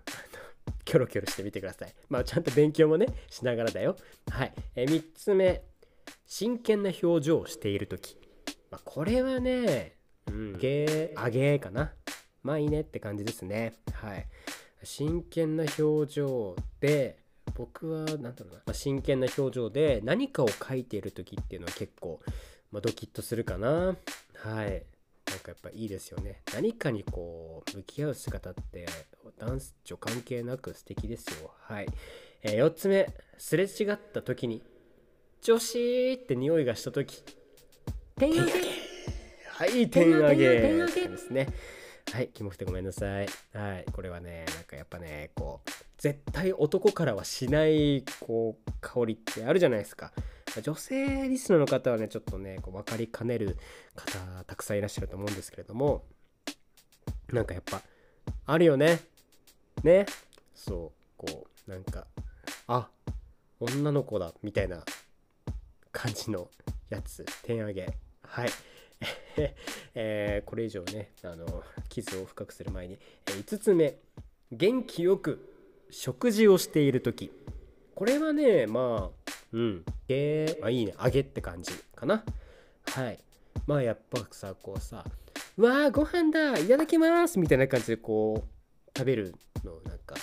[0.84, 1.94] キョロキョロしてみてください。
[2.08, 3.96] まあ、ちゃんと勉強もね、しながらだよ。
[4.30, 4.54] はい。
[4.76, 5.62] えー、3つ目、
[6.26, 8.16] 真剣な表情をしているとき。
[8.70, 9.96] まあ、これはね、
[10.28, 11.92] うん、ゲー、あげーかな。
[12.42, 13.74] まあいいねって感じですね。
[13.92, 14.26] はい。
[14.82, 17.18] 真剣な表情で、
[17.54, 22.20] 僕は、なんだろうな、まあ、真剣な表情で何かを書いている時っていうのは結構、
[22.70, 23.96] まあ、ドキッとするかな。
[24.36, 24.86] はい。
[25.30, 26.42] なんかやっぱいいですよね。
[26.54, 28.86] 何かにこう、向き合う姿って、
[29.38, 31.52] 男女関係なく素敵ですよ。
[31.60, 31.86] はい。
[32.42, 34.62] えー、4つ目、すれ違った時に、
[35.42, 37.24] 女子って匂いがした時、
[38.16, 38.52] 点上げ
[39.46, 41.48] はい、点上げですね。
[42.12, 43.26] はい、キモくてごめんなさい。
[43.54, 50.12] はい、これはね、なんかやっぱね、こう、絶対男からはしない、こう、香りってあるじゃないですか。
[50.62, 53.56] 女性リスナーの方はね、ちょっとね、こう分かりかねる
[53.94, 56.04] 方、たくさんいらっしゃると思うんですけれども、
[57.32, 57.80] なんかやっぱ、
[58.44, 59.00] あるよね。
[59.82, 60.04] ね。
[60.54, 62.06] そう、こう、なんか、
[62.66, 62.90] あ、
[63.58, 64.84] 女の子だ、みたいな
[65.92, 66.48] 感じの
[66.88, 67.98] やつ、点上げ。
[68.22, 68.50] はい。
[69.94, 73.98] えーこれ以上ねあの傷を深くする前に、え5つ目。
[74.52, 75.48] 元気よく
[75.90, 77.32] 食事をしている時。
[77.94, 79.84] これはねまあうん。
[80.08, 80.94] えー、あいいね。
[81.02, 82.24] 揚げって感じかな。
[82.86, 83.18] はい。
[83.66, 85.04] まあやっぱさこうさ
[85.56, 90.16] 「うわーご飯だいただきます」みたいな感じでこう食べるのなんか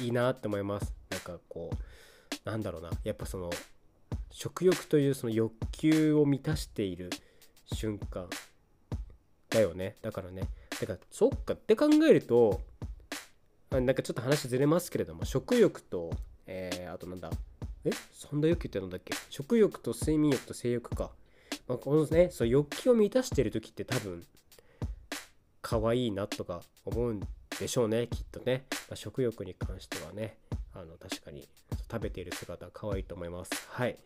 [0.00, 0.94] いいなって思います。
[1.10, 2.90] なんかこうなんだろうな。
[3.04, 3.50] やっぱその
[4.38, 7.08] 食欲というその欲求を満たしている
[7.72, 8.28] 瞬間
[9.48, 9.96] だよね。
[10.02, 10.42] だからね。
[10.78, 12.60] だからそっかって考えると
[13.70, 16.12] なんかちょっと話ずれますけれども食欲と
[16.46, 17.30] えー、あとなんだ。
[17.86, 17.90] え？
[18.12, 19.14] 三大欲求ってなんだっけ？
[19.30, 21.12] 食欲と睡眠欲と性欲か、
[21.66, 24.22] まあ、このねそう欲求を満たしてる時って多分
[25.62, 27.20] 可愛いなとか思うん
[27.58, 30.36] でしょうねきっとね、まあ、食欲に関してはね。
[30.80, 31.48] あの確かに
[31.90, 33.50] 食べている姿は可愛いと思います。
[33.70, 33.96] はい。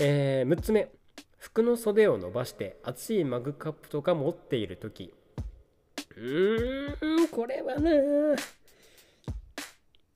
[0.00, 0.90] えー、6つ目。
[1.38, 5.12] 服の袖を伸ばして熱いマグカップとか持っている時。
[6.16, 7.90] うーんこれはな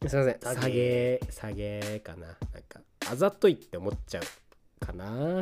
[0.08, 0.38] すいません。
[0.40, 2.26] 下げ下げかな。
[2.26, 2.36] なん
[2.68, 5.40] かあざといって思っちゃうかな。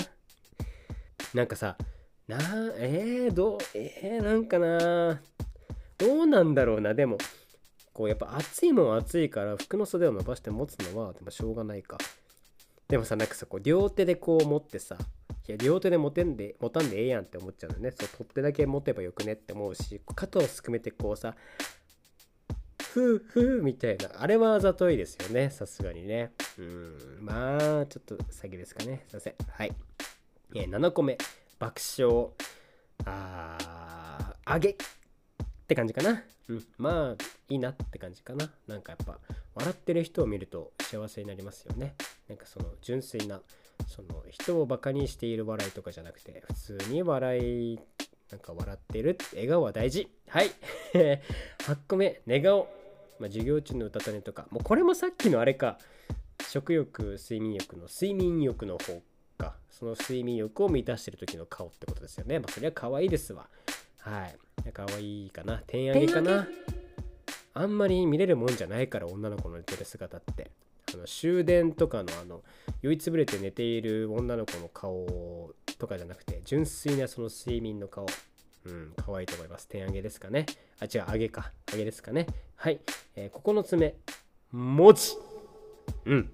[1.34, 1.76] なんかさ
[2.28, 2.38] な
[2.76, 5.20] えー、どうえー、なんかな
[5.98, 6.94] どうなんだろうな。
[6.94, 7.18] でも
[7.94, 11.96] こうやっぱ暑いもん暑いから服の袖を伸ばして持つのはでもしょうがないか。
[12.88, 14.98] でもさなんかさこう両手でこう持ってさ
[15.48, 17.92] いや両手で持てんで持たんでええやんって思っちゃうのね。
[17.92, 21.34] そう取っ手だけ持てばよくねって思うし肩をすくめてこうさ
[22.82, 24.10] ふうふうみたいな。
[24.18, 26.32] あれはあざといですよねさすがにね。
[26.58, 29.04] うんまあちょっと詐欺ですかね。
[29.08, 29.34] すいません。
[29.48, 29.72] はい、
[30.54, 31.16] え7個目。
[31.58, 32.28] 爆笑。
[33.04, 34.76] あーあげ。
[35.64, 36.22] って感じかな。
[36.48, 36.64] うん。
[36.76, 38.50] まあいいなって感じかな。
[38.68, 39.18] なんかやっぱ
[39.54, 41.94] 笑ってる人を見ると幸せになりますよね。
[42.28, 43.40] なんかその純粋な
[43.88, 47.78] その人をバカにしている笑いとかじゃなくて普通に笑い
[48.30, 50.08] なんか笑ってる笑顔は大事。
[50.28, 50.50] はい。
[51.64, 52.68] 8個目寝顔、
[53.18, 54.46] まあ、授業中の歌種とか。
[54.50, 55.78] もうこれもさっきのあれか。
[56.46, 59.00] 食欲睡眠欲の睡眠欲の方
[59.38, 59.56] か。
[59.70, 62.38] その睡眠欲を満たしてる時の顔ってことですよね。
[62.38, 63.48] まあそれは可愛いですわ
[64.04, 64.72] はい。
[64.72, 65.62] 可愛いかな。
[65.66, 66.46] 点上げかな。
[67.54, 70.50] あんまり見れるもんじゃないから女の子の寝てる姿って。
[70.92, 72.42] あの終電とかのあの
[72.82, 75.06] 酔いつぶれて寝ている女の子の顔
[75.78, 78.06] とかじゃなくて純粋なその睡眠の顔。
[78.66, 79.68] うん可愛いと思います。
[79.68, 80.46] 点上げですかね。
[80.80, 81.52] あ違う上げか。
[81.72, 82.26] 上げですかね。
[82.56, 82.80] はい、
[83.16, 83.94] えー、9つ目。
[84.52, 85.14] 文字
[86.04, 86.30] うん。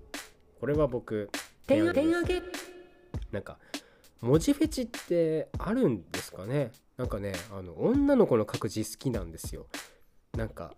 [0.59, 1.31] これは僕
[1.67, 2.43] 点上げ。
[3.33, 3.59] なんか
[4.21, 9.69] 文字フェチってあるんですかねなんかねあの女の子の書く字好きなんですよ。
[10.37, 10.75] なんか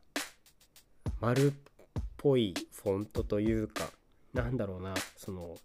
[1.21, 1.55] 丸っ
[2.17, 3.91] ぽいフォントというか
[4.33, 5.57] なんだろうなその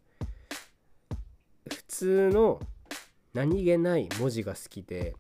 [1.70, 2.60] 普通の
[3.36, 5.14] 何気ない文字が好きで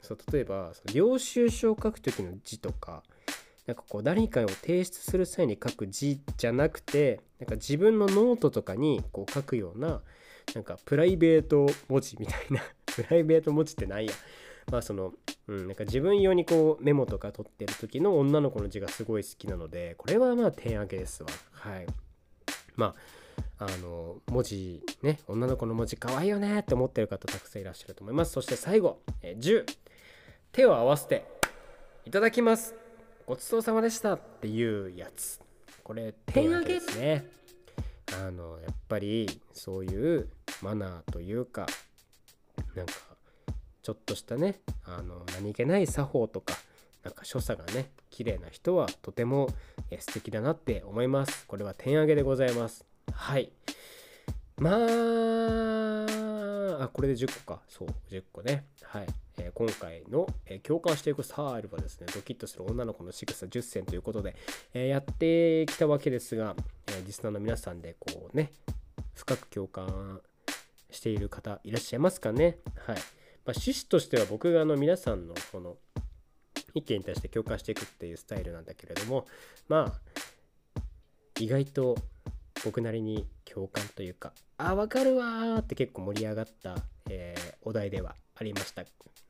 [0.00, 3.02] そう例えば領収書を書く時の字とか
[3.66, 10.02] なんかこう何かを提出する際に書く字じゃなくてなんか自分のノートとかにこう書くような
[10.54, 12.62] なんかプライベート文字みたいな。
[12.86, 14.12] プライベート文字ってないや。
[14.70, 15.12] まあその、
[15.48, 21.28] うん、なんか自分用にこうメモとか取ってる時の女の子の字がすごい好きなのでこれはまあ点上げですわ。
[21.52, 21.86] はい。
[22.76, 22.94] ま
[23.58, 28.32] ああの文字ね女の子の文字可愛いよねって思ってる方たくさんいらっしゃると思います。
[28.32, 29.64] そして最後、えー10
[30.52, 31.26] 手を合わせて
[32.04, 32.74] いただきます。
[33.26, 35.40] ごちそうさまでしたっていうやつ。
[35.82, 37.26] これ点上げですね。
[38.22, 40.28] あのやっぱりそういう
[40.62, 41.66] マナーというか
[42.74, 42.92] なんか
[43.84, 46.54] ちょっとしたねあの何気ない作法とか
[47.04, 49.50] なんか所作がね綺麗な人はとても
[49.90, 51.46] え素敵だなって思います。
[51.46, 52.86] これは点上げでございます。
[53.12, 53.52] はい。
[54.56, 54.76] まあ
[56.84, 57.60] あこれで10個か。
[57.68, 58.64] そう10個ね。
[58.84, 64.34] はい、えー今回の、えー共感していくスタイルはですねドキッとする女の子の仕草10選ということで、
[64.72, 68.50] えーやってきたわけですが、えーリスナーの皆さんでこうね
[69.14, 70.22] 深く共感
[70.90, 72.56] している方いらっしゃいますかね。
[72.86, 72.96] はい、
[73.46, 75.76] まあ、趣旨としては僕があの皆さんのこの
[76.74, 79.26] 意見に対して共感していくっていうスタイルなんだけれども
[79.68, 80.80] まあ
[81.38, 81.96] 意外と
[82.64, 86.76] 僕なりに共感というかあ分かるわーって結構盛り上がった、
[87.10, 88.84] えーお題ではありました。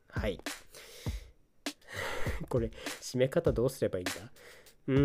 [0.08, 0.40] はい。
[2.48, 4.12] これ締め方どうすればいいんだ？
[4.88, 4.98] うー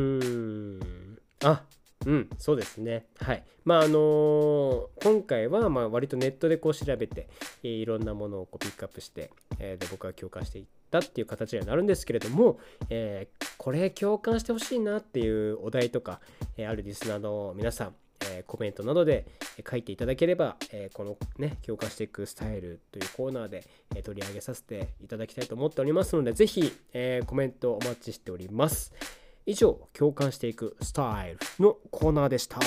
[0.84, 1.22] ん。
[1.44, 1.64] あ
[2.06, 3.06] うんそうですね。
[3.20, 3.44] はい。
[3.66, 7.28] まああのー今回はまあ割とネットでこう調べて、
[7.64, 16.22] えーいろんなものをこうピックアップして、えーで僕は共感していったっていう形にはなるんですけれども、えーこれ共感してほしいなっていうお題とか、
[16.58, 19.26] えーあるリスナーの皆さん、えコメントなどで
[19.70, 28.94] 書いていただければ、えーこのね共感していくスタイルというコーナーで、えー取り上げさせていただきたいと思っておりますのでぜひ、えーコメントお待ちしております。
[29.50, 32.60] 以上共感していくスタイルのコーナーでした。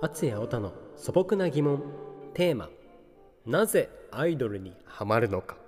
[0.00, 1.82] 厚谷太の素朴な疑問
[2.32, 2.70] テーマ
[3.44, 5.58] なぜアイドルにハマるのか。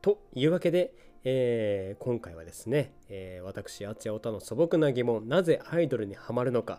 [0.00, 6.78] というわけで、えー今回はですね、えー私厚谷太の素朴な疑問なぜアイドルにハマるのか、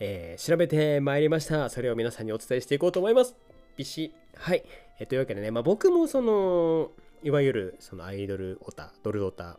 [0.00, 1.68] えー調べてまいりました。
[1.70, 3.45] それを皆さんにお伝えしていこうと思います。
[3.76, 4.64] ビシはい、
[4.98, 6.90] えというわけでね、まあ、僕もその
[7.22, 9.58] いわゆるそのアイドルオタドルオタ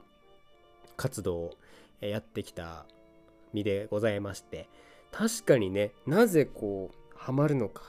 [0.95, 1.53] 活動を
[2.01, 2.86] やってきた
[3.53, 4.70] 身でございまして
[5.11, 7.82] 確かにねなぜこうハマるのか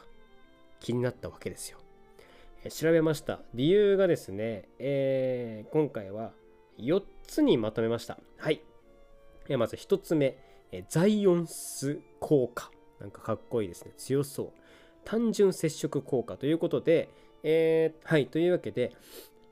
[0.80, 1.78] 気になったわけですよ。
[2.64, 6.32] え調べました理由がですね、えー今回は
[6.78, 8.18] 4つにまとめました。
[8.38, 8.62] はい。
[9.48, 10.36] えまず1つ目、
[10.72, 12.70] えザイオンス効果。
[13.00, 13.92] なんかかっこいいですね。
[13.96, 14.52] 強そう。
[15.04, 17.08] 単純接触効果ということで、
[17.42, 18.26] えーはい。
[18.26, 18.94] というわけで、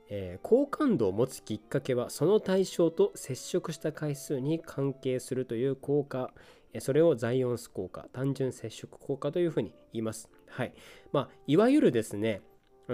[0.08, 6.32] えー好感度を持つきっかけはその対象と接触した回数に関係するという効果
[6.76, 10.74] えそれをザイオンス効果単純接触効果というふうに言いますはい
[11.12, 12.42] まあいわゆるですね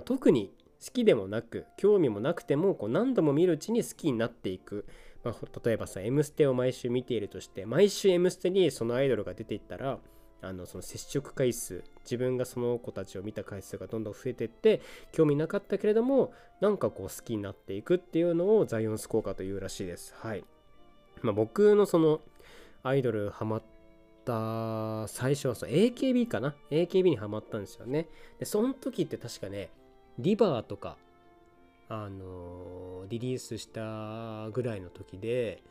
[0.05, 0.53] 特に
[0.84, 4.86] 好きでもなく興味もなくてもこう何度も見るうちに好きになっていく、
[5.22, 5.34] まあ、
[5.64, 9.98] 例えばさ「M ステ」を毎週見ているとして毎週「M ステ」にそのアイドルが出ていったら
[10.43, 14.80] あのその接触回数自分がその子たちを見た回数がどんどん増えていって
[15.12, 20.14] 興味なかったけれどもなんかこう好きになっていくっていうのをザイオンス効果というらしいです。
[20.18, 20.45] はい、
[21.22, 22.20] まあ、僕のその
[22.82, 23.62] アイドルハマっ
[24.24, 28.09] た最初はそう AKB かな？AKB にハマったんですよね。
[28.38, 29.70] でその時って確かね
[30.18, 30.97] リバーとか
[31.88, 35.62] あのーリリースしたぐらいの時で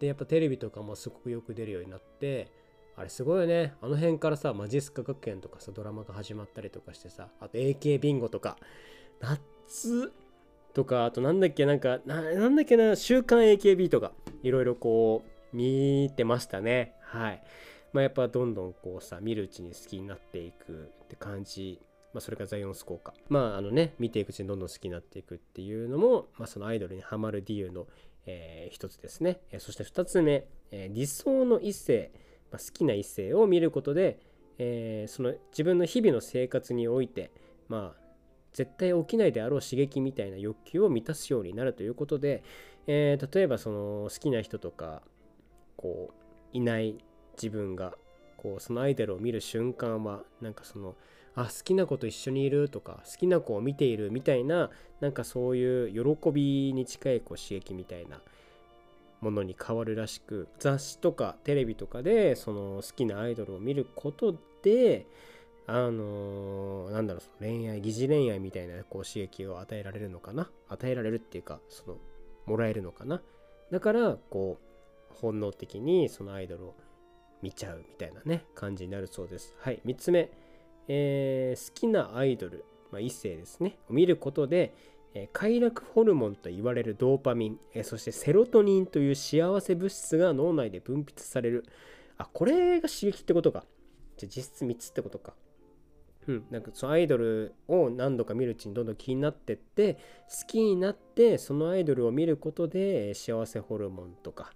[0.00, 2.50] でやっぱテレビとかもすごくよく出るようになって
[3.00, 3.72] あれすごいよね。
[3.80, 8.58] あの辺からさマジスカ学園とかさドラマが始まったりとかしてさあと AK ビンゴとか
[9.20, 10.12] 夏
[10.74, 16.94] とかあとなんだっけなんかなんだっけな週刊 AKB とかいろいろこう見てましたね。
[17.00, 17.42] はい。
[17.92, 21.80] まあやっぱどんどんこうさ見るうちに好きになっていくって感じ。
[22.12, 23.14] まあそれがザイオンス効果。
[23.30, 27.86] まああのね見ていくうちにどんどん好きになっていくっていうのもまあそのアイドルにハマる理由の、
[28.26, 32.12] えー一つですね、えーそして二つ目、えー理想の異性、
[32.50, 34.18] ま、好きな異性を見ることで、
[34.58, 37.30] えーその自分の日々の生活において
[37.68, 38.00] まあ
[38.52, 42.42] 絶対起きないであろう刺激みたいな欲求を満たすようになるということで、
[42.86, 45.02] えー例えばその好きな人とか
[45.76, 46.98] こういない
[47.34, 47.94] 自分が
[48.36, 50.96] こうそのアイドルを見る瞬間はなんかその
[51.34, 54.70] あ好きな子と一緒にいるとか好きな子を見ているみたいな
[55.00, 58.20] なんかそういう喜びに近いこう刺激みたいな
[59.20, 65.06] ものに変わるらしく雑誌とかテレビとかでその好きなアイドルを見ることで
[65.66, 70.50] あのーなんだろう恋愛疑似恋愛みたいなこう刺激を与えられるのかな？
[70.68, 71.96] 与えられるっていうかその
[72.46, 73.20] もらえるのかな？
[73.70, 76.74] だからこう本能的にそのアイドルを
[77.42, 79.54] 見ちゃうみたいなね感じになるそうです。
[79.60, 80.30] はい3つ目、
[80.88, 83.78] えー好きなアイドル、まあ、異性ですね。
[83.88, 84.74] を見ることで、
[85.32, 91.64] 快楽ホルモンと言われるドーパミン、そしてセロトニンという幸せ物質が脳内で分泌される。
[92.16, 93.64] あこれが刺激ってことか。
[94.16, 95.34] じゃ実質3つってことか。
[96.28, 104.52] うん、なんかそのアイドルを何度か見るうちにどんどん気になってって好きになってそのアイドルを見ることで幸せホルモンとか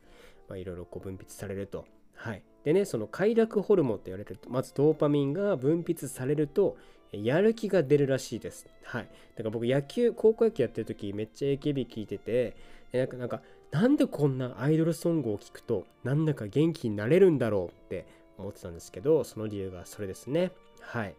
[0.51, 1.87] いろいろ分泌されると。
[2.15, 6.77] はい、でねその快楽ホルモンと言われるとまずドーパミンが分泌されると
[7.23, 8.67] やる気が出るらしいです。
[8.83, 12.57] はい、だから僕野球高校野球やってる時めっちゃ AKB 聞いてて
[12.93, 18.07] なんかなんかなんでこんなアイドルソングを聴くとなんだか元気になれるんだろうって
[18.39, 20.53] 思ってたんですけどその理由がそれですね。
[20.81, 21.15] はい。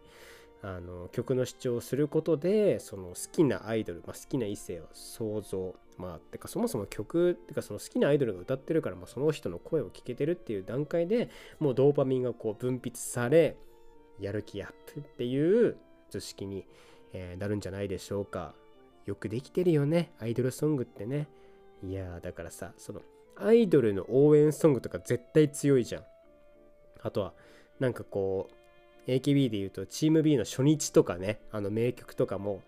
[0.62, 11.30] あの曲の主張をすることでその好きなアイドル、まあ、好きな異性を想像まあてかそもそも曲てかその好きなアイドルが歌ってるから、まあ、その人の声を聞けてるっていう段階で
[11.60, 13.56] もうドーパミンがこう分泌され
[14.18, 15.76] やる気アップっていう
[16.10, 16.66] 図式に、
[17.12, 18.54] えーなるんじゃないでしょうか。
[19.04, 20.12] よくできてるよね。
[20.18, 21.28] アイドルソングってね。
[21.82, 23.02] いやだからさその
[23.36, 26.02] アイドルの応援ソングとか絶対強いじゃん。
[27.02, 27.34] あとは
[27.78, 28.48] なんかこ
[29.06, 31.40] う AKB で言うとチーム B の初日とかね。
[31.52, 32.62] あの名曲とかも。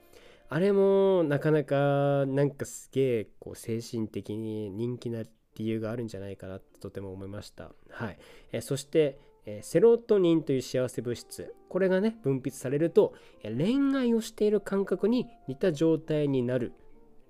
[0.50, 5.24] あれもなかなかなんかすげえこう精神的に人気な
[5.56, 7.72] 理由があるんじゃないかなととても思いました。
[7.90, 8.18] はい、
[8.52, 9.18] えそして、
[9.48, 11.54] えセロトニンという幸せ物質。
[11.70, 16.72] これがね分泌されると恋愛をしている感覚に似た状態になる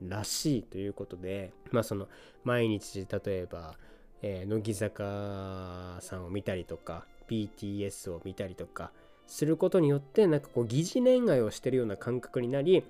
[0.02, 2.08] らしいということでまあその
[2.44, 3.74] 毎日例えば、
[4.22, 8.92] えー乃木坂さんを見たりとか BTS を見たりとか
[9.26, 12.84] することによってなんかこう疑似恋愛をしてるような感覚になり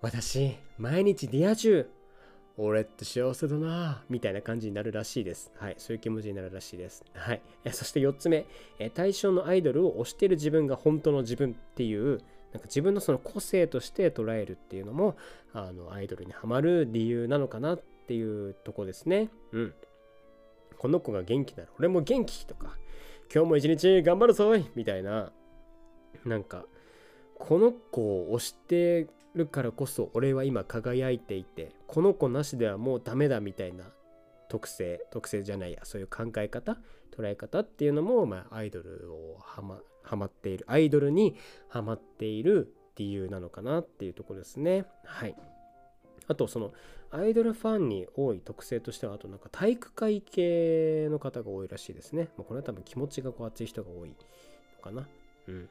[0.00, 1.88] 私毎日リア充
[2.62, 5.50] 俺って幸せだなみたいな感じになるらしいです。
[5.56, 7.04] はい、そういう気持ちになるらしいです。
[7.14, 7.40] はい。
[7.64, 8.46] えそして4つ目、
[8.78, 12.18] え対象のアイドルを推してる自分が本当の自分っていう、
[12.52, 15.16] なんか自分のその個性として捉えるっていうのも、
[15.52, 19.30] あの、アイドルにはまる理由なのかなっていうとこですね。
[19.52, 19.74] うん。
[20.78, 22.76] この子が元気なら俺も元気とか、
[23.32, 25.32] 今日も一日頑張るぞいみたいな、
[26.24, 26.66] なんか、
[27.38, 33.84] この子を推してるからこそ俺は今輝いていてこの子なしではもうダメだみたいな
[34.48, 36.76] 特性特性じゃないやそういう考え方
[37.16, 41.36] 捉え方っていうのも、まあ、アイドルをはまはまっているアイドルに
[41.68, 44.84] はまっている理由なのかなっていうところですね。
[45.04, 45.34] はい。
[46.26, 46.72] あとその
[47.10, 54.14] アイドルファンに多い特性としてはあとなんか体育会系の方が多いらしいですね、まあ、これは多分気持ちがこう熱い人が多いの
[54.82, 55.08] かな。
[55.48, 55.68] うん。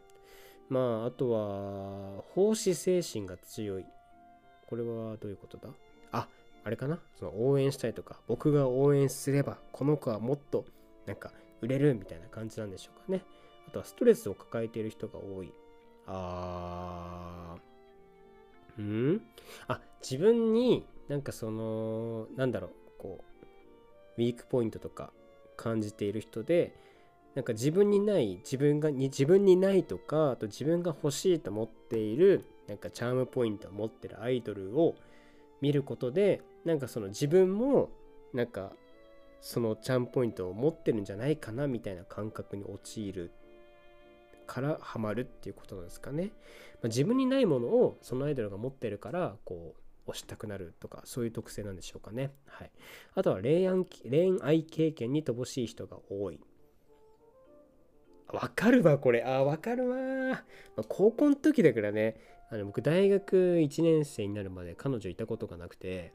[0.69, 3.85] まあ、あとは、奉仕精神が強い。
[4.67, 5.69] これはどういうことだ？
[6.11, 6.27] あ、
[6.63, 6.99] あれかな？
[7.17, 10.65] その応援したいとか、僕が応援すれば、この子はもっと、
[11.07, 13.23] なんか、売れるみたいな感じなんでしょうかね。
[13.67, 15.51] あとは、ストレスを抱えている人が多い。
[16.05, 19.21] あー、ん？
[19.67, 23.23] あ、自分になんかその、なんだろう、こ
[24.17, 25.11] う、ウィークポイントとか
[25.57, 26.75] 感じている人で、
[27.35, 34.95] なんか自分にない自分がに自分にないとかあと自分が欲しいと思っているなんかチャームポイントを持ってるアイドルを
[35.61, 37.89] 見ることでなんかその自分も
[38.33, 38.71] なんか
[39.41, 43.31] そのチャームポイントを持ってるんじゃないかなみたいな感覚に陥る
[44.45, 46.31] からハマるっていうことなんですかね。
[46.81, 49.75] まあ、自分にないものをそのアイドルが持ってるからこ
[50.07, 52.31] う推したくなるとかそういう特性なんでしょうかね。
[52.47, 52.71] はい、
[53.15, 56.39] あとは恋愛恋愛経験に乏しい人が多い。
[58.31, 59.23] わかるわ、これ。
[59.23, 60.43] あ、わかるわ、
[60.87, 62.15] 高校の時だからね、
[62.51, 66.13] あの僕、大学1年生になるまで彼女いたことがなくて、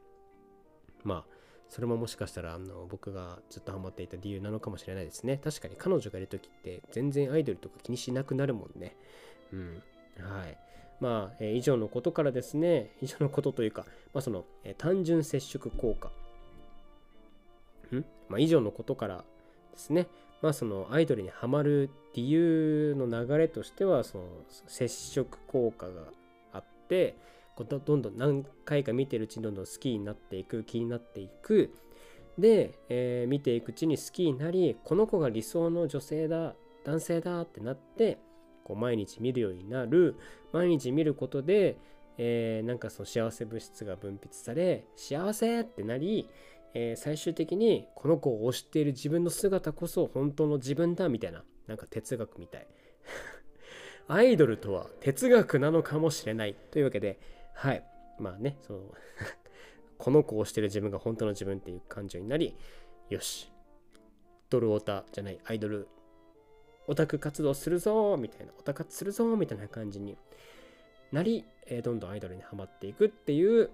[1.03, 1.35] まあ、
[1.69, 5.39] それももしかしたらあの僕がずっとハマっていた理由なのかもしれないですね。
[5.43, 8.95] 確かに彼女がいる時って全然アイドルとか気にしなくなるもんね。
[9.51, 9.83] うん。
[10.19, 10.57] はい。
[10.99, 16.11] まあ、えー以上のことからですね、以上のことというか、まあ、その、えー単純接触効果。
[17.95, 19.25] んまあ、以上のことから
[19.71, 20.07] ですね、
[20.45, 24.25] まあそのアイドルにはまる理由の流れとしてはその
[24.67, 26.03] 接触効果が
[26.53, 27.17] あって
[27.55, 31.73] こうどんどん何回か見てるうちにどんどん好きになっていく気になっていく。
[32.37, 38.19] で、えー見ていくうちに好きになりこの子が理想の女性だ男性だってなって
[38.63, 40.15] こう毎日見るようになる。
[40.53, 41.79] 毎日見ることで、
[42.19, 46.29] えーなんかその幸せ物質が分泌され幸せってなり
[46.75, 52.67] えー最終的にこの子を推している自分の姿こそ本当の自分だみたいななんか哲学みたい。
[54.07, 57.17] アイドルとは哲学なのかもしれないというわけで
[57.53, 57.83] はい。
[58.19, 58.93] まあねその
[59.97, 62.55] この子を推している自分が本当の自分っていう感情になり
[63.09, 63.49] よし。
[64.49, 65.87] ドルオタじゃないアイドル
[66.87, 70.17] オタク活動するぞみたいなオタ活するぞみたいな感じに
[71.11, 73.71] なり、えーどんどんアイドルにはまっていくっていう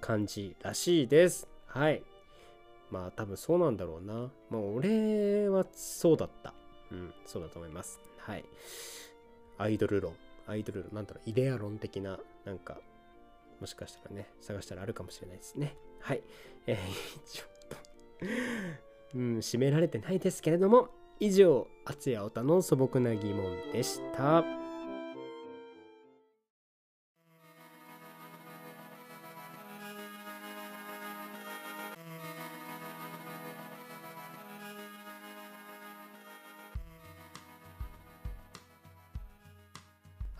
[0.00, 1.55] 感じらしいです。
[1.76, 2.02] はい。
[2.90, 4.30] まあ多分そうなんだろうな。
[4.50, 6.54] まあ俺はそうだった。
[6.90, 8.00] うん、そうだと思います。
[8.18, 8.44] はい。
[9.58, 10.14] アイドル論。
[10.46, 12.78] アイドル論、なんだろう、イデア論的な、なんか、
[13.60, 15.76] もしかしたらね、探したらあるかもしれないですね。
[16.00, 16.22] はい。
[16.66, 16.78] えー、
[17.28, 17.76] ちょっと、
[19.14, 24.44] うん、締められてないですけれども、以上、厚やおたの素朴な疑問でした。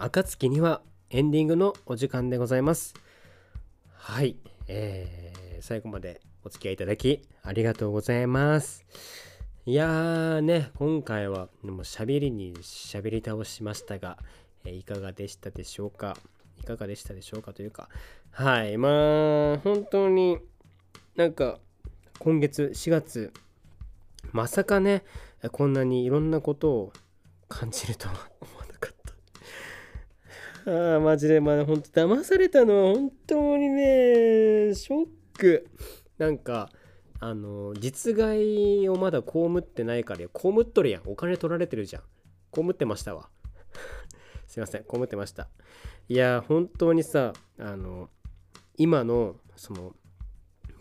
[0.08, 2.94] 暁にはエンディングのお時間でございます。
[3.92, 4.36] はい、
[4.68, 8.86] えー最後までお付き合いいただきありがとうございます。
[9.64, 14.16] いやーね、今回はでも喋りに喋り倒しましたが、
[14.64, 16.16] えーいかがでしたでしょうか？
[16.60, 17.88] いかがでしたでしょうかというか、
[18.30, 20.38] はい、まあ、本当に
[21.16, 21.58] なんか
[22.20, 23.32] 今月4月、
[24.30, 25.02] まさかね、
[25.50, 26.92] こんなにいろんなことを
[27.48, 28.30] 感じるとは。
[30.66, 35.06] ああ、マジで、まあ、本当騙されたのは本当にね、ショッ
[35.38, 35.68] ク。
[36.18, 36.70] なんか、
[37.20, 40.26] あの、実害をまだ被ってないから、被
[40.60, 41.02] っとるやん。
[41.06, 42.02] お金取られてるじゃん。
[42.52, 43.28] 被ってましたわ。
[44.46, 45.48] すいません、被ってました。
[46.08, 48.10] いや、本当にさ、あの、
[48.78, 49.94] 今のその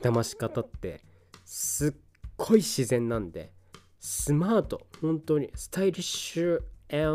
[0.01, 1.01] 騙し方って
[1.45, 1.93] すっ
[2.37, 3.53] ごい自然なんで
[3.99, 6.59] スマート本当にスタイリッシュ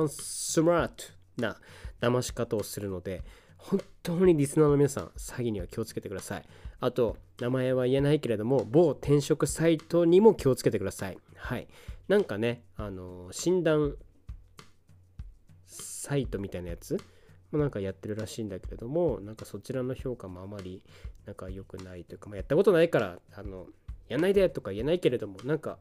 [0.09, 0.95] スマート
[1.37, 1.59] な
[2.01, 3.23] 騙し方をするので
[3.57, 6.45] 本当にリスナーの皆さん詐欺には気をつけてください。
[6.81, 11.19] あと名前は言えないけれども某転職サイトにも気をつけてください。
[11.37, 11.69] はい。
[12.09, 13.97] なんかねあの診断
[15.67, 16.99] サイトみたいなやつ？
[17.53, 20.83] もなんかやってるらしいんだけれどもなんかそちらの評価もあまり
[21.27, 23.67] なんか良くないというか、まあ、やったことないからあの
[24.09, 25.79] やんないでとか言えないけれどもなんか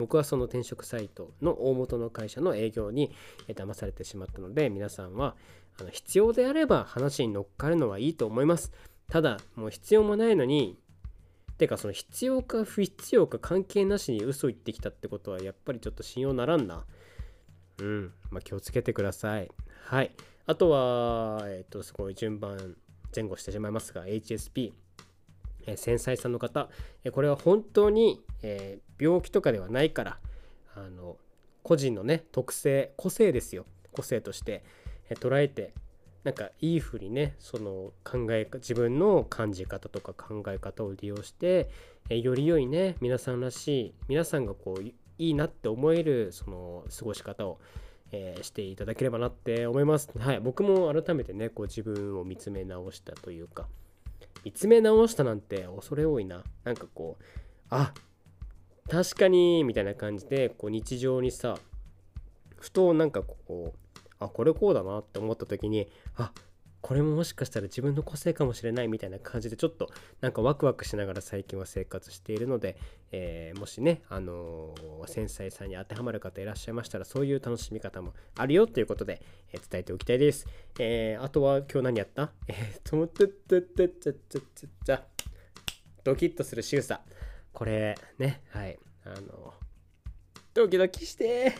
[0.00, 3.12] 僕はその転職サイトの大元の会社の営業に
[3.48, 5.36] 騙されてしまったので皆さんは
[5.78, 8.72] あの必要であれば話に乗っかるのはいいと思います。
[9.10, 10.78] ただもう必要もないのに
[11.58, 16.86] てかその必要か不必要か関係なしに嘘言ってきたってことはやっぱりちょっと信用ならんな。
[17.78, 18.12] うん。
[18.30, 19.50] まあ気をつけてください。
[19.84, 20.12] はい。
[20.46, 22.74] あとはえっ、とすごい順番
[23.14, 24.72] 前後してしまいますが HSP
[25.70, 26.68] え繊細さんの方、
[27.04, 30.18] えこれは本当に、え病気とかではないから
[30.74, 31.16] あの
[31.62, 34.64] 個人のね特性個性ですよ個性として、
[35.08, 35.74] え捉えて
[36.24, 41.70] なんかいい風にねその考え自分の感じ方とか考え方を利用して、
[42.08, 47.58] えより良いね皆さんらしい皆さんがこういいなって思えるその過ごし方を、
[48.12, 50.10] えしていただければなって思います。
[50.18, 53.68] はい、僕も改めてねこう自分を見つめ直したというか
[54.44, 56.44] 見つめ直したなんて恐れ多いな。
[56.64, 57.24] なんかこう
[57.70, 57.92] あ
[58.88, 61.56] 確かにみたいな感じでこう日常にさ
[62.58, 66.32] ふとなんかこうあこれこうだなって思った時にあ
[66.82, 69.90] これももしかしたら自分の個性かもしれないみたいな感じでちょっと
[70.22, 72.78] なんかワクワクしながら最近は生活しているので、
[73.12, 79.20] えーもしね、あのー繊細さんに当てはまる方いらっしゃいましたらそういう楽しみ方もあるよということで、
[79.52, 80.46] えー伝えておきたいです。
[80.78, 82.32] えーあとは今日何やった？
[82.48, 84.98] えーともってってってってってってって
[86.02, 87.02] ドキッとする仕草
[87.52, 89.52] これねはいあの
[90.54, 91.52] ドキドキして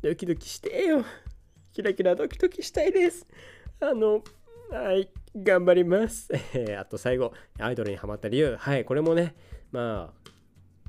[0.00, 1.04] ドキドキしてよ
[1.72, 3.26] キラキラドキドキしたいです
[3.80, 4.22] あの
[4.70, 9.34] はい頑張りますえ あと最後アイドルにハマった理由はいこれもね
[9.72, 10.30] まあ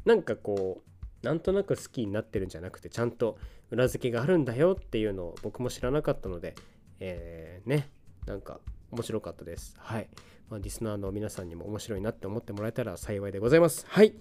[0.05, 3.37] なんかこうなんとなく好きになってるんじゃなくてちゃんと
[3.69, 6.55] 裏付けがあるんだよっていうのを僕も知らなかったので
[6.99, 7.89] えーね
[8.25, 8.59] なんか
[8.91, 10.09] 面白かったですはい
[10.51, 13.85] まあ、リスナーの皆さんにも面白いなって思ってもらえたら幸いでございます。
[13.87, 14.13] はい。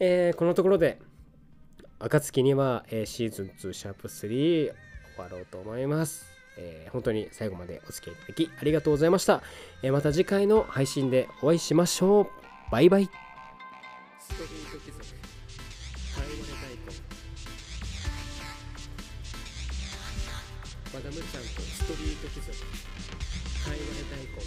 [0.00, 0.98] えーこのところで、
[2.00, 4.74] 暁には、えーシーズン2シャープ3終
[5.16, 6.35] わろうと思います。
[6.58, 9.42] えー本当に最後までお付き合いいただきありがとうございました。
[9.82, 12.26] えーまた次回の配信でお会いしましょう。
[12.70, 13.04] バイバイ。
[13.04, 13.10] ス
[14.28, 15.04] トリート貴族、
[16.14, 16.96] ハイワレ大根。
[20.94, 22.52] マダムちゃんとストリート貴族、
[23.62, 24.42] ハイワレ大根。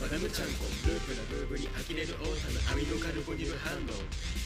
[0.00, 3.92] マダムちゃんこループなムーブに呆れるオータのアミノカルボニル反応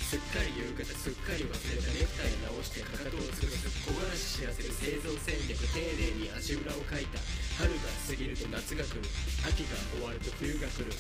[0.05, 3.67] すっかり夕方すっかり忘れたネクタイ直してかかとをつるす。
[3.89, 7.19] 木枯らし知らせる生存戦略丁寧に足裏をかいた
[7.59, 9.03] 春が過ぎると夏が来る
[9.49, 10.93] 秋が終わると冬が来る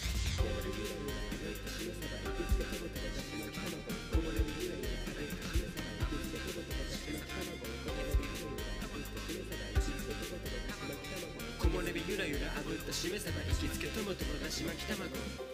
[11.61, 15.54] 木漏れ日ゆらゆら炙ったしめ鯖行きつけトマトのだし巻き卵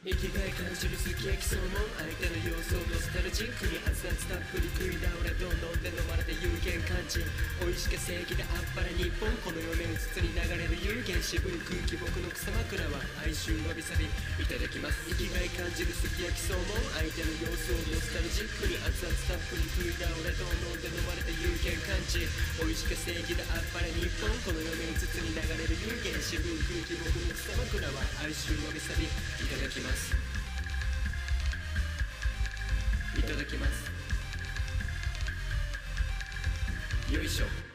[0.00, 7.20] 生きがい感じるすき焼きそのも相手の様子をノスタルジックに熱々たっぷり食い倒れどんどんで飲まれて有限感じ
[7.60, 12.96] 美味しか正義であっぱれ日本この世面うつつに流れる有限渋い空気僕の草枕は
[13.28, 14.08] 哀愁わびさび
[14.40, 22.24] いただきます生きがい感じるすき焼きそのも相手の様子をノスタルジックに熱々たっぷり食い倒れどんどんで飲まれて有限感じ
[22.56, 26.56] 美味しか正義であっぱれ日本この世面うつつに流れる有限渋い
[26.88, 30.14] 空気僕の草枕は哀愁わびさびいただきますます。
[33.18, 33.90] いただきます。
[37.12, 37.69] よいしょ。